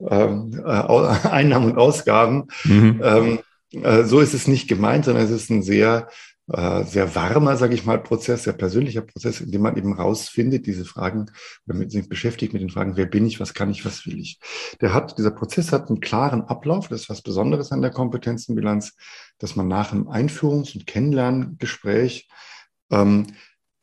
ähm, 0.00 0.62
äh, 0.64 0.70
Einnahmen 1.28 1.72
und 1.72 1.78
Ausgaben. 1.78 2.48
Mhm. 2.64 3.00
Ähm, 3.04 3.38
äh, 3.82 4.04
so 4.04 4.20
ist 4.20 4.34
es 4.34 4.48
nicht 4.48 4.68
gemeint, 4.68 5.04
sondern 5.04 5.24
es 5.24 5.30
ist 5.30 5.50
ein 5.50 5.62
sehr 5.62 6.08
äh, 6.52 6.84
sehr 6.84 7.14
warmer, 7.14 7.56
sage 7.56 7.74
ich 7.74 7.84
mal, 7.84 7.98
Prozess, 7.98 8.44
sehr 8.44 8.52
persönlicher 8.52 9.02
Prozess, 9.02 9.40
in 9.40 9.50
dem 9.50 9.62
man 9.62 9.76
eben 9.76 9.92
rausfindet, 9.92 10.66
diese 10.66 10.84
Fragen, 10.84 11.26
oder 11.66 11.76
mit 11.76 11.90
sich 11.90 12.08
beschäftigt 12.08 12.52
mit 12.52 12.62
den 12.62 12.70
Fragen, 12.70 12.96
wer 12.96 13.06
bin 13.06 13.26
ich, 13.26 13.40
was 13.40 13.52
kann 13.52 13.70
ich, 13.70 13.84
was 13.84 14.06
will 14.06 14.18
ich. 14.18 14.38
Der 14.80 14.94
hat, 14.94 15.18
dieser 15.18 15.32
Prozess 15.32 15.72
hat 15.72 15.88
einen 15.88 16.00
klaren 16.00 16.42
Ablauf, 16.42 16.88
das 16.88 17.02
ist 17.02 17.10
was 17.10 17.22
Besonderes 17.22 17.72
an 17.72 17.82
der 17.82 17.90
Kompetenzenbilanz, 17.90 18.94
dass 19.38 19.56
man 19.56 19.66
nach 19.66 19.92
einem 19.92 20.08
Einführungs- 20.08 20.76
und 20.76 20.86
Kennenlerngespräch 20.86 22.28
ähm, 22.90 23.26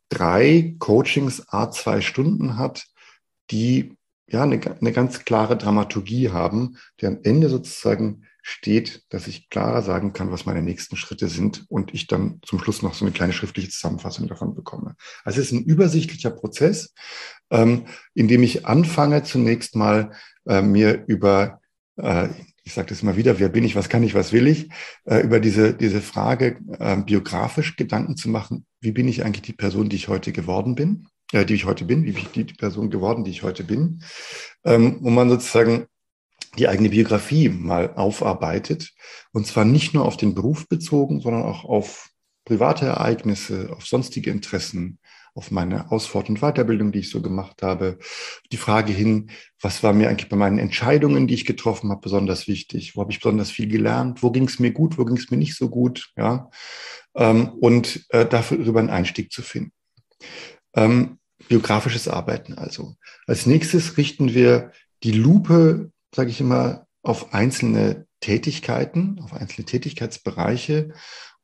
drei 0.10 0.76
Coachings 0.80 1.44
a 1.50 1.70
zwei 1.72 2.00
Stunden 2.00 2.58
hat, 2.58 2.86
die 3.52 3.98
ja 4.28 4.44
eine, 4.44 4.62
eine 4.80 4.92
ganz 4.94 5.26
klare 5.26 5.58
Dramaturgie 5.58 6.30
haben, 6.30 6.78
die 7.02 7.08
am 7.08 7.20
Ende 7.24 7.50
sozusagen 7.50 8.24
steht, 8.44 9.04
dass 9.10 9.28
ich 9.28 9.50
klarer 9.50 9.82
sagen 9.82 10.14
kann, 10.14 10.32
was 10.32 10.46
meine 10.46 10.62
nächsten 10.62 10.98
Schritte 10.98 11.30
sind 11.30 11.66
und 11.70 11.94
ich 11.94 12.08
dann 12.08 12.40
zum 12.46 12.60
Schluss 12.60 12.82
noch 12.82 12.94
so 12.94 13.06
eine 13.06 13.14
kleine 13.14 13.34
schriftliche 13.34 13.70
Zusammenfassung 13.70 14.28
davon 14.28 14.54
bekomme. 14.54 14.96
Also 15.24 15.40
es 15.40 15.48
ist 15.48 15.54
ein 15.54 15.64
übersichtlicher 15.64 16.30
Prozess, 16.30 16.94
ähm, 17.50 17.86
in 18.14 18.28
dem 18.28 18.44
ich 18.44 18.66
anfange 18.66 19.24
zunächst 19.24 19.76
mal 19.76 20.12
äh, 20.46 20.62
mir 20.62 21.06
über 21.08 21.62
äh, 21.96 22.28
ich 22.66 22.74
sage 22.74 22.88
das 22.88 23.02
immer 23.02 23.18
wieder, 23.18 23.40
wer 23.40 23.50
bin 23.50 23.64
ich, 23.64 23.76
was 23.76 23.90
kann 23.90 24.04
ich, 24.04 24.16
was 24.16 24.32
will 24.32 24.48
ich, 24.48 24.70
äh, 25.06 25.20
über 25.20 25.40
diese, 25.40 25.74
diese 25.74 26.02
Frage 26.02 26.60
äh, 26.80 26.98
biografisch 26.98 27.76
Gedanken 27.76 28.16
zu 28.16 28.30
machen, 28.30 28.66
wie 28.80 28.92
bin 28.92 29.08
ich 29.08 29.24
eigentlich 29.24 29.42
die 29.42 29.54
Person, 29.54 29.90
die 29.90 29.98
ich 29.98 30.08
heute 30.08 30.32
geworden 30.32 30.76
bin, 30.76 31.08
äh, 31.34 31.46
die 31.46 31.56
ich 31.56 31.66
heute 31.66 31.84
bin, 31.84 32.06
wie 32.06 32.14
bin 32.14 32.24
ich 32.24 32.32
die 32.32 32.54
Person 32.54 32.90
geworden, 32.90 33.26
die 33.26 33.32
ich 33.32 33.44
heute 33.44 33.64
bin, 33.64 34.02
ähm, 34.64 34.98
wo 35.02 35.10
man 35.10 35.30
sozusagen 35.30 35.88
die 36.58 36.68
eigene 36.68 36.90
Biografie 36.90 37.50
mal 37.50 37.94
aufarbeitet. 37.96 38.92
Und 39.32 39.48
zwar 39.48 39.66
nicht 39.66 39.94
nur 39.94 40.06
auf 40.06 40.18
den 40.18 40.36
Beruf 40.36 40.68
bezogen, 40.68 41.20
sondern 41.22 41.44
auch 41.44 41.66
auf 41.66 42.10
private 42.46 42.86
Ereignisse, 42.86 43.72
auf 43.76 43.86
sonstige 43.86 44.30
Interessen, 44.30 45.00
auf 45.36 45.50
meine 45.50 45.92
Ausfort- 45.92 46.30
und 46.30 46.42
Weiterbildung, 46.42 46.92
die 46.92 47.00
ich 47.00 47.10
so 47.10 47.22
gemacht 47.22 47.64
habe. 47.64 47.98
Die 48.52 48.58
Frage 48.58 48.94
hin, 48.94 49.32
was 49.60 49.82
war 49.82 49.94
mir 49.94 50.10
eigentlich 50.10 50.30
bei 50.30 50.36
meinen 50.36 50.60
Entscheidungen, 50.60 51.28
die 51.28 51.34
ich 51.34 51.46
getroffen 51.46 51.90
habe, 51.90 52.02
besonders 52.02 52.48
wichtig? 52.48 52.96
Wo 52.96 53.02
habe 53.02 53.12
ich 53.12 53.20
besonders 53.20 53.50
viel 53.50 53.68
gelernt? 53.68 54.22
Wo 54.22 54.30
ging 54.30 54.46
es 54.46 54.60
mir 54.60 54.72
gut? 54.72 54.98
Wo 54.98 55.06
ging 55.06 55.18
es 55.18 55.32
mir 55.32 55.38
nicht 55.38 55.56
so 55.56 55.70
gut? 55.70 56.12
Ja, 56.16 56.52
ähm, 57.16 57.50
und 57.50 58.06
äh, 58.10 58.28
dafür 58.28 58.58
über 58.58 58.80
einen 58.80 58.90
Einstieg 58.90 59.32
zu 59.32 59.42
finden. 59.42 59.72
Ähm, 60.76 61.18
biografisches 61.48 62.08
Arbeiten 62.08 62.54
also. 62.54 62.96
Als 63.26 63.46
nächstes 63.46 63.98
richten 63.98 64.34
wir 64.34 64.72
die 65.04 65.12
Lupe 65.12 65.92
sage 66.14 66.30
ich 66.30 66.40
immer, 66.40 66.86
auf 67.02 67.34
einzelne 67.34 68.06
Tätigkeiten, 68.22 69.20
auf 69.24 69.34
einzelne 69.34 69.66
Tätigkeitsbereiche 69.66 70.94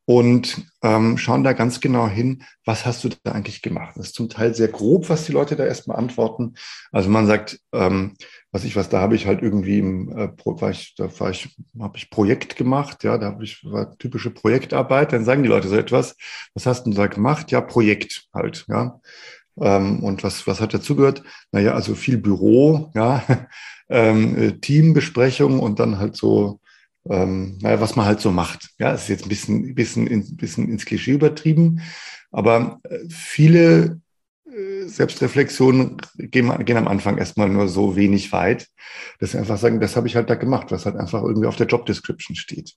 und 0.10 0.66
ähm, 0.82 1.20
schauen 1.20 1.44
da 1.44 1.54
ganz 1.54 1.82
genau 1.82 2.08
hin, 2.08 2.42
was 2.66 2.88
hast 2.88 3.04
du 3.04 3.10
da 3.24 3.34
eigentlich 3.34 3.62
gemacht. 3.62 3.96
Das 3.96 4.08
ist 4.08 4.16
zum 4.16 4.28
Teil 4.28 4.56
sehr 4.56 4.70
grob, 4.70 5.08
was 5.08 5.26
die 5.26 5.32
Leute 5.32 5.56
da 5.56 5.66
erstmal 5.66 5.98
antworten. 5.98 6.56
Also 6.92 7.12
man 7.12 7.28
sagt, 7.28 7.60
ähm, 7.74 8.16
was 8.52 8.64
ich 8.64 8.76
was, 8.76 8.90
da 8.90 9.02
habe 9.02 9.16
ich 9.16 9.28
halt 9.28 9.44
irgendwie 9.44 9.78
im 9.78 10.10
äh, 10.10 10.30
war 10.46 10.72
ich, 10.72 10.96
da 10.96 11.12
war 11.20 11.30
ich, 11.30 11.56
habe 11.80 11.96
ich 11.98 12.10
Projekt 12.10 12.56
gemacht, 12.56 13.04
ja, 13.04 13.20
da 13.20 13.28
habe 13.28 13.44
ich 13.44 13.64
war 13.64 13.96
typische 14.00 14.32
Projektarbeit. 14.32 15.14
Dann 15.14 15.26
sagen 15.26 15.44
die 15.44 15.50
Leute 15.50 15.68
so 15.68 15.76
etwas, 15.76 16.16
was 16.56 16.66
hast 16.66 16.88
du 16.88 16.90
da 16.90 17.06
gemacht? 17.06 17.52
Ja, 17.52 17.62
Projekt 17.62 18.30
halt, 18.34 18.66
ja. 18.68 19.00
Ähm, 19.62 20.04
und 20.04 20.24
was, 20.24 20.48
was 20.48 20.62
hat 20.62 20.74
dazugehört? 20.74 21.24
Naja, 21.52 21.74
also 21.74 21.96
viel 21.96 22.18
Büro, 22.18 22.92
ja, 22.96 23.24
ähm, 23.90 24.38
äh, 24.38 24.52
Teambesprechung 24.54 25.60
und 25.60 25.80
dann 25.80 26.00
halt 26.00 26.16
so, 26.16 26.60
ähm, 27.10 27.58
naja, 27.62 27.82
was 27.82 27.96
man 27.96 28.06
halt 28.06 28.22
so 28.22 28.32
macht. 28.32 28.70
Ja, 28.80 28.92
das 28.92 29.04
ist 29.04 29.10
jetzt 29.10 29.26
ein 29.26 29.30
bisschen, 29.30 29.76
bisschen, 29.76 30.08
in, 30.08 30.38
bisschen 30.38 30.70
ins 30.70 30.86
Klischee 30.86 31.14
übertrieben, 31.14 31.82
aber 32.32 32.80
äh, 32.84 33.00
viele 33.10 34.00
äh, 34.46 34.86
Selbstreflexionen 34.86 35.98
gehen, 36.18 36.66
gehen 36.66 36.78
am 36.78 36.88
Anfang 36.88 37.18
erstmal 37.18 37.50
nur 37.50 37.68
so 37.68 37.96
wenig 37.96 38.32
weit, 38.32 38.68
dass 39.20 39.32
sie 39.32 39.38
einfach 39.38 39.58
sagen, 39.58 39.80
das 39.80 39.96
habe 39.96 40.08
ich 40.08 40.16
halt 40.16 40.30
da 40.30 40.36
gemacht, 40.36 40.72
was 40.72 40.86
halt 40.86 40.96
einfach 40.96 41.24
irgendwie 41.24 41.48
auf 41.48 41.56
der 41.56 41.68
Job 41.68 41.86
Description 41.86 42.36
steht. 42.36 42.76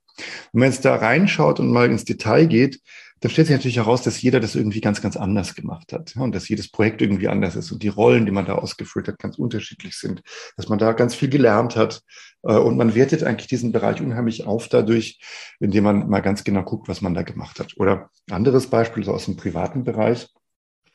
Wenn 0.53 0.61
man 0.61 0.71
jetzt 0.71 0.85
da 0.85 0.97
reinschaut 0.97 1.61
und 1.61 1.71
mal 1.71 1.91
ins 1.91 2.05
Detail 2.05 2.47
geht, 2.47 2.81
dann 3.23 3.31
stellt 3.31 3.47
sich 3.47 3.57
natürlich 3.57 3.77
heraus, 3.77 4.03
dass 4.03 4.21
jeder 4.21 4.41
das 4.41 4.57
irgendwie 4.57 4.81
ganz, 4.81 5.01
ganz 5.01 5.17
anders 5.17 5.55
gemacht 5.55 5.93
hat 5.93 6.17
und 6.17 6.35
dass 6.35 6.49
jedes 6.49 6.69
Projekt 6.69 7.01
irgendwie 7.01 7.29
anders 7.29 7.55
ist 7.55 7.71
und 7.71 7.85
die 7.85 7.89
Rollen, 7.89 8.27
die 8.27 8.33
man 8.33 8.47
da 8.47 8.57
ausgefüllt 8.57 9.07
hat, 9.07 9.21
ganz 9.21 9.39
unterschiedlich 9.39 9.97
sind, 9.97 10.23
dass 10.57 10.69
man 10.69 10.81
da 10.81 10.93
ganz 10.93 11.15
viel 11.15 11.29
gelernt 11.29 11.77
hat 11.77 12.03
äh, 12.43 12.57
und 12.57 12.77
man 12.77 12.97
wertet 12.97 13.23
eigentlich 13.23 13.47
diesen 13.47 13.71
Bereich 13.71 14.01
unheimlich 14.01 14.45
auf 14.45 14.69
dadurch, 14.69 15.21
indem 15.61 15.85
man 15.85 16.09
mal 16.09 16.21
ganz 16.21 16.43
genau 16.43 16.65
guckt, 16.65 16.89
was 16.89 17.01
man 17.01 17.15
da 17.15 17.23
gemacht 17.23 17.61
hat. 17.61 17.75
Oder 17.77 18.11
anderes 18.29 18.67
Beispiel 18.67 19.05
so 19.05 19.13
aus 19.13 19.27
dem 19.27 19.37
privaten 19.37 19.85
Bereich, 19.85 20.27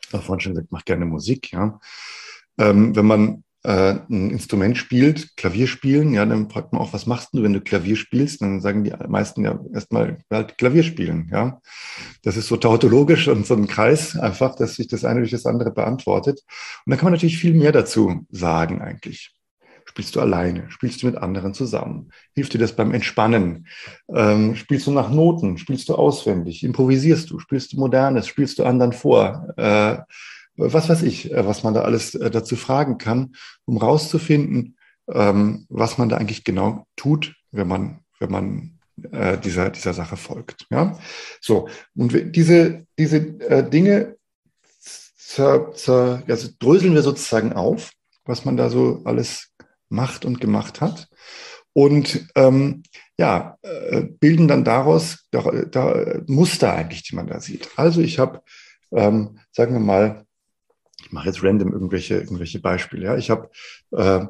ich 0.06 0.14
habe 0.14 0.24
vorhin 0.24 0.42
schon 0.42 0.54
gesagt, 0.54 0.72
macht 0.74 0.86
gerne 0.86 1.06
Musik, 1.06 1.54
ja. 1.54 1.80
Ähm, 2.58 2.94
wenn 2.94 3.06
man 3.06 3.44
äh, 3.68 4.00
ein 4.10 4.32
Instrument 4.32 4.78
spielt, 4.78 5.36
Klavier 5.36 5.68
spielen, 5.68 6.14
ja, 6.14 6.26
dann 6.26 6.50
fragt 6.50 6.72
man 6.72 6.82
auch, 6.82 6.94
was 6.94 7.06
machst 7.06 7.34
du, 7.34 7.44
wenn 7.44 7.52
du 7.52 7.60
Klavier 7.60 7.98
spielst? 7.98 8.42
Dann 8.42 8.62
sagen 8.62 8.86
die 8.86 8.94
meisten 9.10 9.44
ja 9.44 9.60
erstmal 9.74 10.20
halt 10.32 10.58
Klavier 10.58 10.84
spielen, 10.84 11.28
ja. 11.34 11.60
Das 12.24 12.38
ist 12.38 12.48
so 12.48 12.56
tautologisch 12.56 13.28
und 13.28 13.46
so 13.46 13.56
ein 13.56 13.68
Kreis 13.68 14.18
einfach, 14.18 14.56
dass 14.56 14.76
sich 14.76 14.88
das 14.88 15.04
eine 15.04 15.20
durch 15.20 15.32
das 15.32 15.46
andere 15.46 15.72
beantwortet. 15.72 16.44
Und 16.86 16.92
dann 16.92 16.98
kann 16.98 17.08
man 17.08 17.14
natürlich 17.14 17.40
viel 17.40 17.54
mehr 17.54 17.74
dazu 17.74 18.26
sagen 18.32 18.82
eigentlich. 18.82 19.34
Spielst 19.84 20.16
du 20.16 20.22
alleine? 20.22 20.72
Spielst 20.72 21.04
du 21.04 21.08
mit 21.08 21.18
anderen 21.18 21.54
zusammen? 21.54 22.12
Hilft 22.36 22.54
dir 22.54 22.60
das 22.60 22.74
beim 22.74 22.94
Entspannen? 22.94 23.68
Ähm, 24.14 24.56
spielst 24.56 24.88
du 24.88 24.92
nach 24.92 25.10
Noten? 25.10 25.58
Spielst 25.58 25.90
du 25.90 25.96
auswendig? 25.96 26.64
Improvisierst 26.64 27.30
du? 27.30 27.40
Spielst 27.40 27.74
du 27.74 27.80
Modernes? 27.80 28.28
Spielst 28.28 28.60
du 28.60 28.64
anderen 28.64 28.94
vor? 28.94 29.50
Äh, 29.58 29.98
was 30.58 30.90
weiß 30.90 31.04
ich, 31.04 31.32
äh, 31.32 31.46
was 31.46 31.64
man 31.64 31.74
da 31.74 31.82
alles 31.82 32.16
äh, 32.16 32.30
dazu 32.30 32.56
fragen 32.56 32.98
kann, 32.98 33.36
um 33.66 33.78
rauszufinden, 33.78 34.78
ähm, 35.10 35.66
was 35.70 35.98
man 35.98 36.10
da 36.10 36.18
eigentlich 36.18 36.44
genau 36.44 36.86
tut, 36.96 37.36
wenn 37.52 37.68
man, 37.68 38.00
wenn 38.20 38.32
man 38.32 38.80
äh, 39.12 39.38
dieser, 39.38 39.70
dieser 39.70 39.94
Sache 39.94 40.18
folgt. 40.18 40.66
Ja, 40.70 40.98
so. 41.40 41.70
Und 41.96 42.36
diese, 42.36 42.86
diese 42.98 43.22
Dinge 43.22 44.18
zer, 44.82 45.72
zer, 45.74 46.24
also 46.28 46.50
dröseln 46.60 46.96
wir 46.96 47.04
sozusagen 47.04 47.54
auf, 47.54 47.92
was 48.26 48.44
man 48.44 48.58
da 48.58 48.70
so 48.70 49.02
alles 49.06 49.54
macht 49.88 50.26
und 50.26 50.42
gemacht 50.42 50.82
hat. 50.82 51.08
Und 51.74 52.28
ähm, 52.36 52.82
ja, 53.20 53.58
bilden 54.20 54.48
dann 54.48 54.64
daraus 54.64 55.28
da, 55.30 55.42
da 55.70 56.22
Muster 56.26 56.74
eigentlich, 56.74 57.04
die 57.04 57.16
man 57.16 57.28
da 57.28 57.40
sieht. 57.40 57.70
Also 57.76 58.02
ich 58.02 58.18
habe, 58.18 58.42
ähm, 58.92 59.40
sagen 59.52 59.74
wir 59.74 59.80
mal, 59.80 60.27
ich 61.08 61.14
mache 61.14 61.28
jetzt 61.28 61.42
random 61.44 61.72
irgendwelche, 61.72 62.16
irgendwelche 62.16 62.60
Beispiele. 62.60 63.06
Ja. 63.06 63.18
Ich 63.18 63.30
habe 63.30 63.50
äh, 63.92 64.26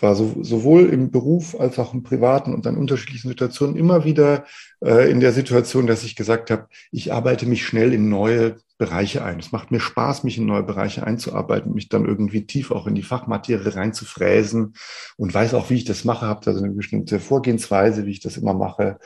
war 0.00 0.14
so, 0.14 0.42
sowohl 0.42 0.86
im 0.86 1.10
Beruf 1.10 1.58
als 1.60 1.78
auch 1.78 1.92
im 1.92 2.02
Privaten 2.02 2.54
und 2.54 2.66
an 2.66 2.78
unterschiedlichen 2.78 3.28
Situationen 3.28 3.76
immer 3.76 4.04
wieder 4.04 4.46
äh, 4.82 5.10
in 5.10 5.20
der 5.20 5.32
Situation, 5.32 5.86
dass 5.86 6.02
ich 6.02 6.16
gesagt 6.16 6.50
habe, 6.50 6.68
ich 6.90 7.12
arbeite 7.12 7.44
mich 7.44 7.66
schnell 7.66 7.92
in 7.92 8.08
neue 8.08 8.56
Bereiche 8.78 9.22
ein. 9.22 9.38
Es 9.38 9.52
macht 9.52 9.70
mir 9.70 9.80
Spaß, 9.80 10.24
mich 10.24 10.38
in 10.38 10.46
neue 10.46 10.62
Bereiche 10.62 11.06
einzuarbeiten, 11.06 11.74
mich 11.74 11.90
dann 11.90 12.06
irgendwie 12.06 12.46
tief 12.46 12.70
auch 12.70 12.86
in 12.86 12.94
die 12.94 13.02
Fachmaterie 13.02 13.76
reinzufräsen 13.76 14.74
und 15.18 15.34
weiß 15.34 15.52
auch, 15.52 15.68
wie 15.68 15.76
ich 15.76 15.84
das 15.84 16.06
mache, 16.06 16.26
habe 16.26 16.40
da 16.42 16.54
so 16.54 16.64
eine 16.64 16.72
bestimmte 16.72 17.20
Vorgehensweise, 17.20 18.06
wie 18.06 18.12
ich 18.12 18.20
das 18.20 18.38
immer 18.38 18.54
mache. 18.54 18.98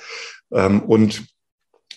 Ähm, 0.52 0.83
und 0.83 1.26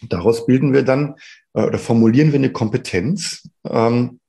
daraus 0.10 0.48
bilden 0.48 0.74
wir 0.74 0.84
dann 0.84 1.15
äh, 1.53 1.62
oder 1.62 1.77
formulieren 1.77 2.32
wir 2.32 2.39
eine 2.39 2.51
Kompetenz, 2.51 3.48
ähm, 3.65 4.20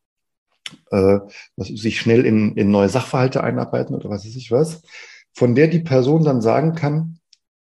äh, 0.90 1.18
sich 1.56 2.00
schnell 2.00 2.24
in, 2.24 2.56
in 2.56 2.70
neue 2.70 2.88
Sachverhalte 2.88 3.42
einarbeiten 3.42 3.94
oder 3.94 4.10
was 4.10 4.24
weiß 4.24 4.36
ich 4.36 4.50
was, 4.50 4.82
von 5.32 5.54
der 5.54 5.68
die 5.68 5.80
Person 5.80 6.24
dann 6.24 6.40
sagen 6.40 6.74
kann, 6.74 7.18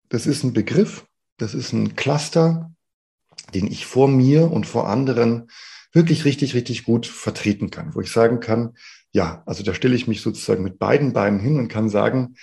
das 0.08 0.26
ist 0.26 0.44
ein 0.44 0.52
Begriff, 0.52 1.06
das 1.38 1.54
ist 1.54 1.72
ein 1.72 1.96
Cluster, 1.96 2.72
den 3.54 3.66
ich 3.66 3.86
vor 3.86 4.08
mir 4.08 4.50
und 4.50 4.66
vor 4.66 4.88
anderen 4.88 5.48
wirklich 5.92 6.24
richtig, 6.24 6.54
richtig 6.54 6.84
gut 6.84 7.06
vertreten 7.06 7.70
kann, 7.70 7.94
wo 7.94 8.00
ich 8.00 8.10
sagen 8.10 8.40
kann, 8.40 8.74
ja, 9.12 9.42
also 9.46 9.62
da 9.62 9.74
stelle 9.74 9.94
ich 9.94 10.08
mich 10.08 10.20
sozusagen 10.20 10.64
mit 10.64 10.78
beiden 10.78 11.12
Beinen 11.12 11.38
hin 11.38 11.58
und 11.58 11.68
kann 11.68 11.88
sagen, 11.88 12.34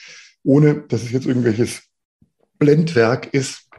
ohne 0.43 0.81
dass 0.81 1.03
es 1.03 1.11
jetzt 1.11 1.25
irgendwelches 1.25 1.83
Blendwerk 2.57 3.33
ist 3.33 3.69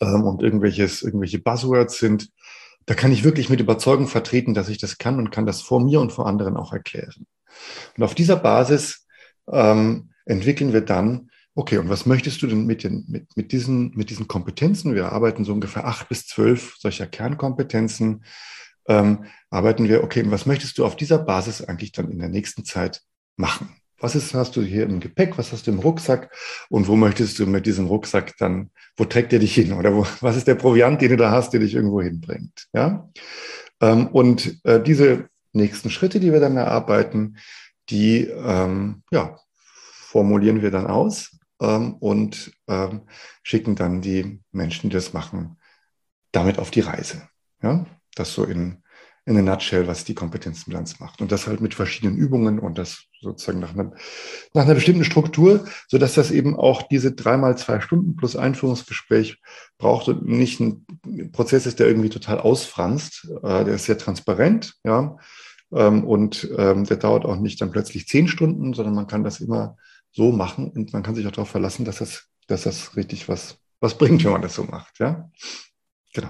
ähm, 0.00 0.24
und 0.24 0.42
irgendwelches, 0.42 1.02
irgendwelche 1.02 1.38
Buzzwords 1.38 1.98
sind, 1.98 2.30
da 2.86 2.94
kann 2.94 3.12
ich 3.12 3.24
wirklich 3.24 3.48
mit 3.48 3.60
Überzeugung 3.60 4.08
vertreten, 4.08 4.54
dass 4.54 4.68
ich 4.68 4.78
das 4.78 4.98
kann 4.98 5.18
und 5.18 5.30
kann 5.30 5.46
das 5.46 5.62
vor 5.62 5.80
mir 5.80 6.00
und 6.00 6.12
vor 6.12 6.26
anderen 6.26 6.56
auch 6.56 6.72
erklären. 6.72 7.26
Und 7.96 8.02
auf 8.02 8.14
dieser 8.14 8.36
Basis 8.36 9.06
ähm, 9.50 10.10
entwickeln 10.24 10.72
wir 10.72 10.80
dann, 10.80 11.30
okay, 11.54 11.78
und 11.78 11.88
was 11.88 12.06
möchtest 12.06 12.42
du 12.42 12.46
denn 12.46 12.66
mit, 12.66 12.84
den, 12.84 13.04
mit, 13.08 13.36
mit, 13.36 13.52
diesen, 13.52 13.92
mit 13.94 14.10
diesen 14.10 14.26
Kompetenzen? 14.28 14.94
Wir 14.94 15.12
arbeiten 15.12 15.44
so 15.44 15.52
ungefähr 15.52 15.86
acht 15.86 16.08
bis 16.08 16.26
zwölf 16.26 16.76
solcher 16.78 17.06
Kernkompetenzen. 17.06 18.24
ähm, 18.88 19.26
arbeiten 19.50 19.88
wir, 19.88 20.02
okay, 20.02 20.24
was 20.26 20.46
möchtest 20.46 20.78
du 20.78 20.84
auf 20.84 20.96
dieser 20.96 21.18
Basis 21.18 21.62
eigentlich 21.62 21.92
dann 21.92 22.10
in 22.10 22.18
der 22.18 22.28
nächsten 22.28 22.64
Zeit 22.64 23.02
machen? 23.36 23.76
Was 24.02 24.16
ist, 24.16 24.34
hast 24.34 24.56
du 24.56 24.62
hier 24.62 24.82
im 24.82 24.98
Gepäck? 24.98 25.38
Was 25.38 25.52
hast 25.52 25.68
du 25.68 25.70
im 25.70 25.78
Rucksack? 25.78 26.34
Und 26.68 26.88
wo 26.88 26.96
möchtest 26.96 27.38
du 27.38 27.46
mit 27.46 27.66
diesem 27.66 27.86
Rucksack 27.86 28.36
dann, 28.36 28.70
wo 28.96 29.04
trägt 29.04 29.32
er 29.32 29.38
dich 29.38 29.54
hin? 29.54 29.72
Oder 29.72 29.94
wo, 29.94 30.04
was 30.20 30.36
ist 30.36 30.48
der 30.48 30.56
Proviant, 30.56 31.00
den 31.00 31.10
du 31.10 31.16
da 31.16 31.30
hast, 31.30 31.52
der 31.52 31.60
dich 31.60 31.74
irgendwo 31.74 32.02
hinbringt? 32.02 32.66
Ja? 32.72 33.08
Ähm, 33.80 34.08
und 34.08 34.58
äh, 34.64 34.82
diese 34.82 35.28
nächsten 35.52 35.88
Schritte, 35.88 36.18
die 36.18 36.32
wir 36.32 36.40
dann 36.40 36.56
erarbeiten, 36.56 37.38
die 37.90 38.24
ähm, 38.24 39.04
ja, 39.12 39.38
formulieren 39.54 40.62
wir 40.62 40.72
dann 40.72 40.88
aus 40.88 41.38
ähm, 41.60 41.94
und 41.94 42.52
ähm, 42.66 43.02
schicken 43.44 43.76
dann 43.76 44.00
die 44.00 44.40
Menschen, 44.50 44.90
die 44.90 44.94
das 44.94 45.12
machen, 45.12 45.58
damit 46.32 46.58
auf 46.58 46.72
die 46.72 46.80
Reise. 46.80 47.28
Ja? 47.62 47.86
Das 48.16 48.32
so 48.32 48.44
in 48.44 48.82
in 49.24 49.36
a 49.36 49.42
nutshell, 49.42 49.86
was 49.86 50.04
die 50.04 50.14
Kompetenzbilanz 50.14 50.98
macht. 50.98 51.20
Und 51.20 51.30
das 51.30 51.46
halt 51.46 51.60
mit 51.60 51.74
verschiedenen 51.74 52.16
Übungen 52.16 52.58
und 52.58 52.76
das 52.76 53.04
sozusagen 53.20 53.60
nach, 53.60 53.72
einem, 53.72 53.94
nach 54.52 54.64
einer 54.64 54.74
bestimmten 54.74 55.04
Struktur, 55.04 55.64
so 55.86 55.98
dass 55.98 56.14
das 56.14 56.32
eben 56.32 56.56
auch 56.56 56.82
diese 56.82 57.12
dreimal 57.12 57.56
zwei 57.56 57.80
Stunden 57.80 58.16
plus 58.16 58.34
Einführungsgespräch 58.34 59.40
braucht 59.78 60.08
und 60.08 60.26
nicht 60.26 60.58
ein 60.60 60.84
Prozess 61.30 61.66
ist, 61.66 61.78
der 61.78 61.86
irgendwie 61.86 62.08
total 62.08 62.40
ausfranst. 62.40 63.28
Äh, 63.42 63.64
der 63.64 63.74
ist 63.74 63.84
sehr 63.84 63.98
transparent, 63.98 64.74
ja. 64.84 65.16
Ähm, 65.72 66.04
und 66.04 66.50
ähm, 66.58 66.84
der 66.84 66.96
dauert 66.96 67.24
auch 67.24 67.38
nicht 67.38 67.60
dann 67.60 67.70
plötzlich 67.70 68.08
zehn 68.08 68.26
Stunden, 68.26 68.74
sondern 68.74 68.94
man 68.94 69.06
kann 69.06 69.24
das 69.24 69.40
immer 69.40 69.76
so 70.10 70.32
machen 70.32 70.70
und 70.70 70.92
man 70.92 71.02
kann 71.02 71.14
sich 71.14 71.26
auch 71.26 71.32
darauf 71.32 71.48
verlassen, 71.48 71.84
dass 71.84 71.98
das, 71.98 72.28
dass 72.48 72.64
das 72.64 72.96
richtig 72.96 73.28
was, 73.28 73.58
was 73.80 73.96
bringt, 73.96 74.24
wenn 74.24 74.32
man 74.32 74.42
das 74.42 74.54
so 74.54 74.64
macht, 74.64 74.98
ja. 74.98 75.30
Genau. 76.12 76.28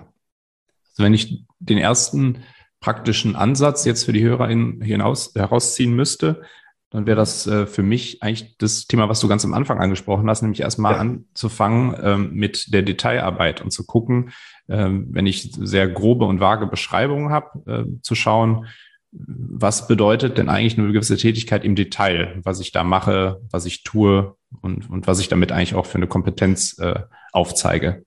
Also 0.90 1.04
wenn 1.04 1.14
ich 1.14 1.44
den 1.58 1.78
ersten 1.78 2.44
praktischen 2.82 3.36
Ansatz 3.36 3.86
jetzt 3.86 4.04
für 4.04 4.12
die 4.12 4.22
Hörer 4.22 4.48
hinaus, 4.48 5.32
herausziehen 5.34 5.94
müsste, 5.94 6.42
dann 6.90 7.06
wäre 7.06 7.16
das 7.16 7.46
äh, 7.46 7.66
für 7.66 7.82
mich 7.82 8.22
eigentlich 8.22 8.58
das 8.58 8.86
Thema, 8.86 9.08
was 9.08 9.20
du 9.20 9.28
ganz 9.28 9.46
am 9.46 9.54
Anfang 9.54 9.80
angesprochen 9.80 10.28
hast, 10.28 10.42
nämlich 10.42 10.60
erstmal 10.60 10.94
ja. 10.94 10.98
anzufangen 10.98 11.96
ähm, 12.02 12.34
mit 12.34 12.74
der 12.74 12.82
Detailarbeit 12.82 13.62
und 13.62 13.70
zu 13.70 13.86
gucken, 13.86 14.32
ähm, 14.68 15.06
wenn 15.10 15.26
ich 15.26 15.52
sehr 15.52 15.88
grobe 15.88 16.26
und 16.26 16.40
vage 16.40 16.66
Beschreibungen 16.66 17.30
habe, 17.30 17.62
äh, 17.66 18.02
zu 18.02 18.14
schauen, 18.14 18.66
was 19.10 19.88
bedeutet 19.88 20.36
denn 20.36 20.48
eigentlich 20.48 20.78
eine 20.78 20.92
gewisse 20.92 21.16
Tätigkeit 21.16 21.64
im 21.64 21.76
Detail, 21.76 22.40
was 22.44 22.60
ich 22.60 22.72
da 22.72 22.84
mache, 22.84 23.40
was 23.50 23.64
ich 23.64 23.84
tue 23.84 24.34
und, 24.60 24.88
und 24.90 25.06
was 25.06 25.20
ich 25.20 25.28
damit 25.28 25.52
eigentlich 25.52 25.74
auch 25.74 25.86
für 25.86 25.96
eine 25.96 26.06
Kompetenz 26.06 26.78
äh, 26.78 27.00
aufzeige 27.32 28.04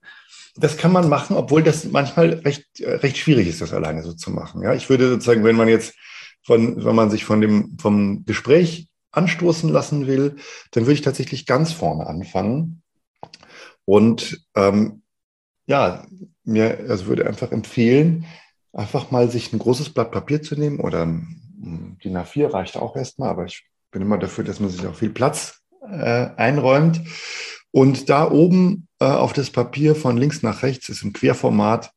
das 0.56 0.76
kann 0.76 0.92
man 0.92 1.08
machen, 1.08 1.36
obwohl 1.36 1.62
das 1.62 1.84
manchmal 1.84 2.34
recht, 2.44 2.66
recht 2.80 3.18
schwierig 3.18 3.48
ist, 3.48 3.60
das 3.60 3.72
alleine 3.72 4.02
so 4.02 4.12
zu 4.12 4.30
machen. 4.30 4.62
Ja, 4.62 4.74
ich 4.74 4.88
würde 4.88 5.08
sozusagen, 5.08 5.44
wenn 5.44 5.56
man 5.56 5.68
jetzt 5.68 5.94
von, 6.42 6.84
wenn 6.84 6.94
man 6.94 7.10
sich 7.10 7.24
von 7.24 7.40
dem, 7.40 7.76
vom 7.78 8.24
Gespräch 8.24 8.88
anstoßen 9.10 9.70
lassen 9.70 10.06
will, 10.06 10.36
dann 10.70 10.84
würde 10.84 10.94
ich 10.94 11.02
tatsächlich 11.02 11.46
ganz 11.46 11.72
vorne 11.72 12.06
anfangen 12.06 12.82
und 13.84 14.44
ähm, 14.54 15.02
ja, 15.66 16.06
mir 16.44 16.86
also 16.88 17.06
würde 17.06 17.26
einfach 17.26 17.50
empfehlen, 17.50 18.26
einfach 18.72 19.10
mal 19.10 19.30
sich 19.30 19.52
ein 19.52 19.58
großes 19.58 19.90
Blatt 19.90 20.12
Papier 20.12 20.42
zu 20.42 20.54
nehmen 20.54 20.80
oder 20.80 21.06
die 21.58 22.10
A4 22.10 22.52
reicht 22.52 22.76
auch 22.76 22.94
erstmal, 22.94 23.30
aber 23.30 23.46
ich 23.46 23.66
bin 23.90 24.02
immer 24.02 24.18
dafür, 24.18 24.44
dass 24.44 24.60
man 24.60 24.70
sich 24.70 24.86
auch 24.86 24.94
viel 24.94 25.10
Platz 25.10 25.62
äh, 25.80 26.28
einräumt 26.36 27.00
und 27.70 28.08
da 28.10 28.30
oben 28.30 28.85
äh, 29.00 29.04
auf 29.04 29.32
das 29.32 29.50
Papier 29.50 29.94
von 29.94 30.16
links 30.16 30.42
nach 30.42 30.62
rechts 30.62 30.88
ist 30.88 31.02
im 31.02 31.12
Querformat 31.12 31.92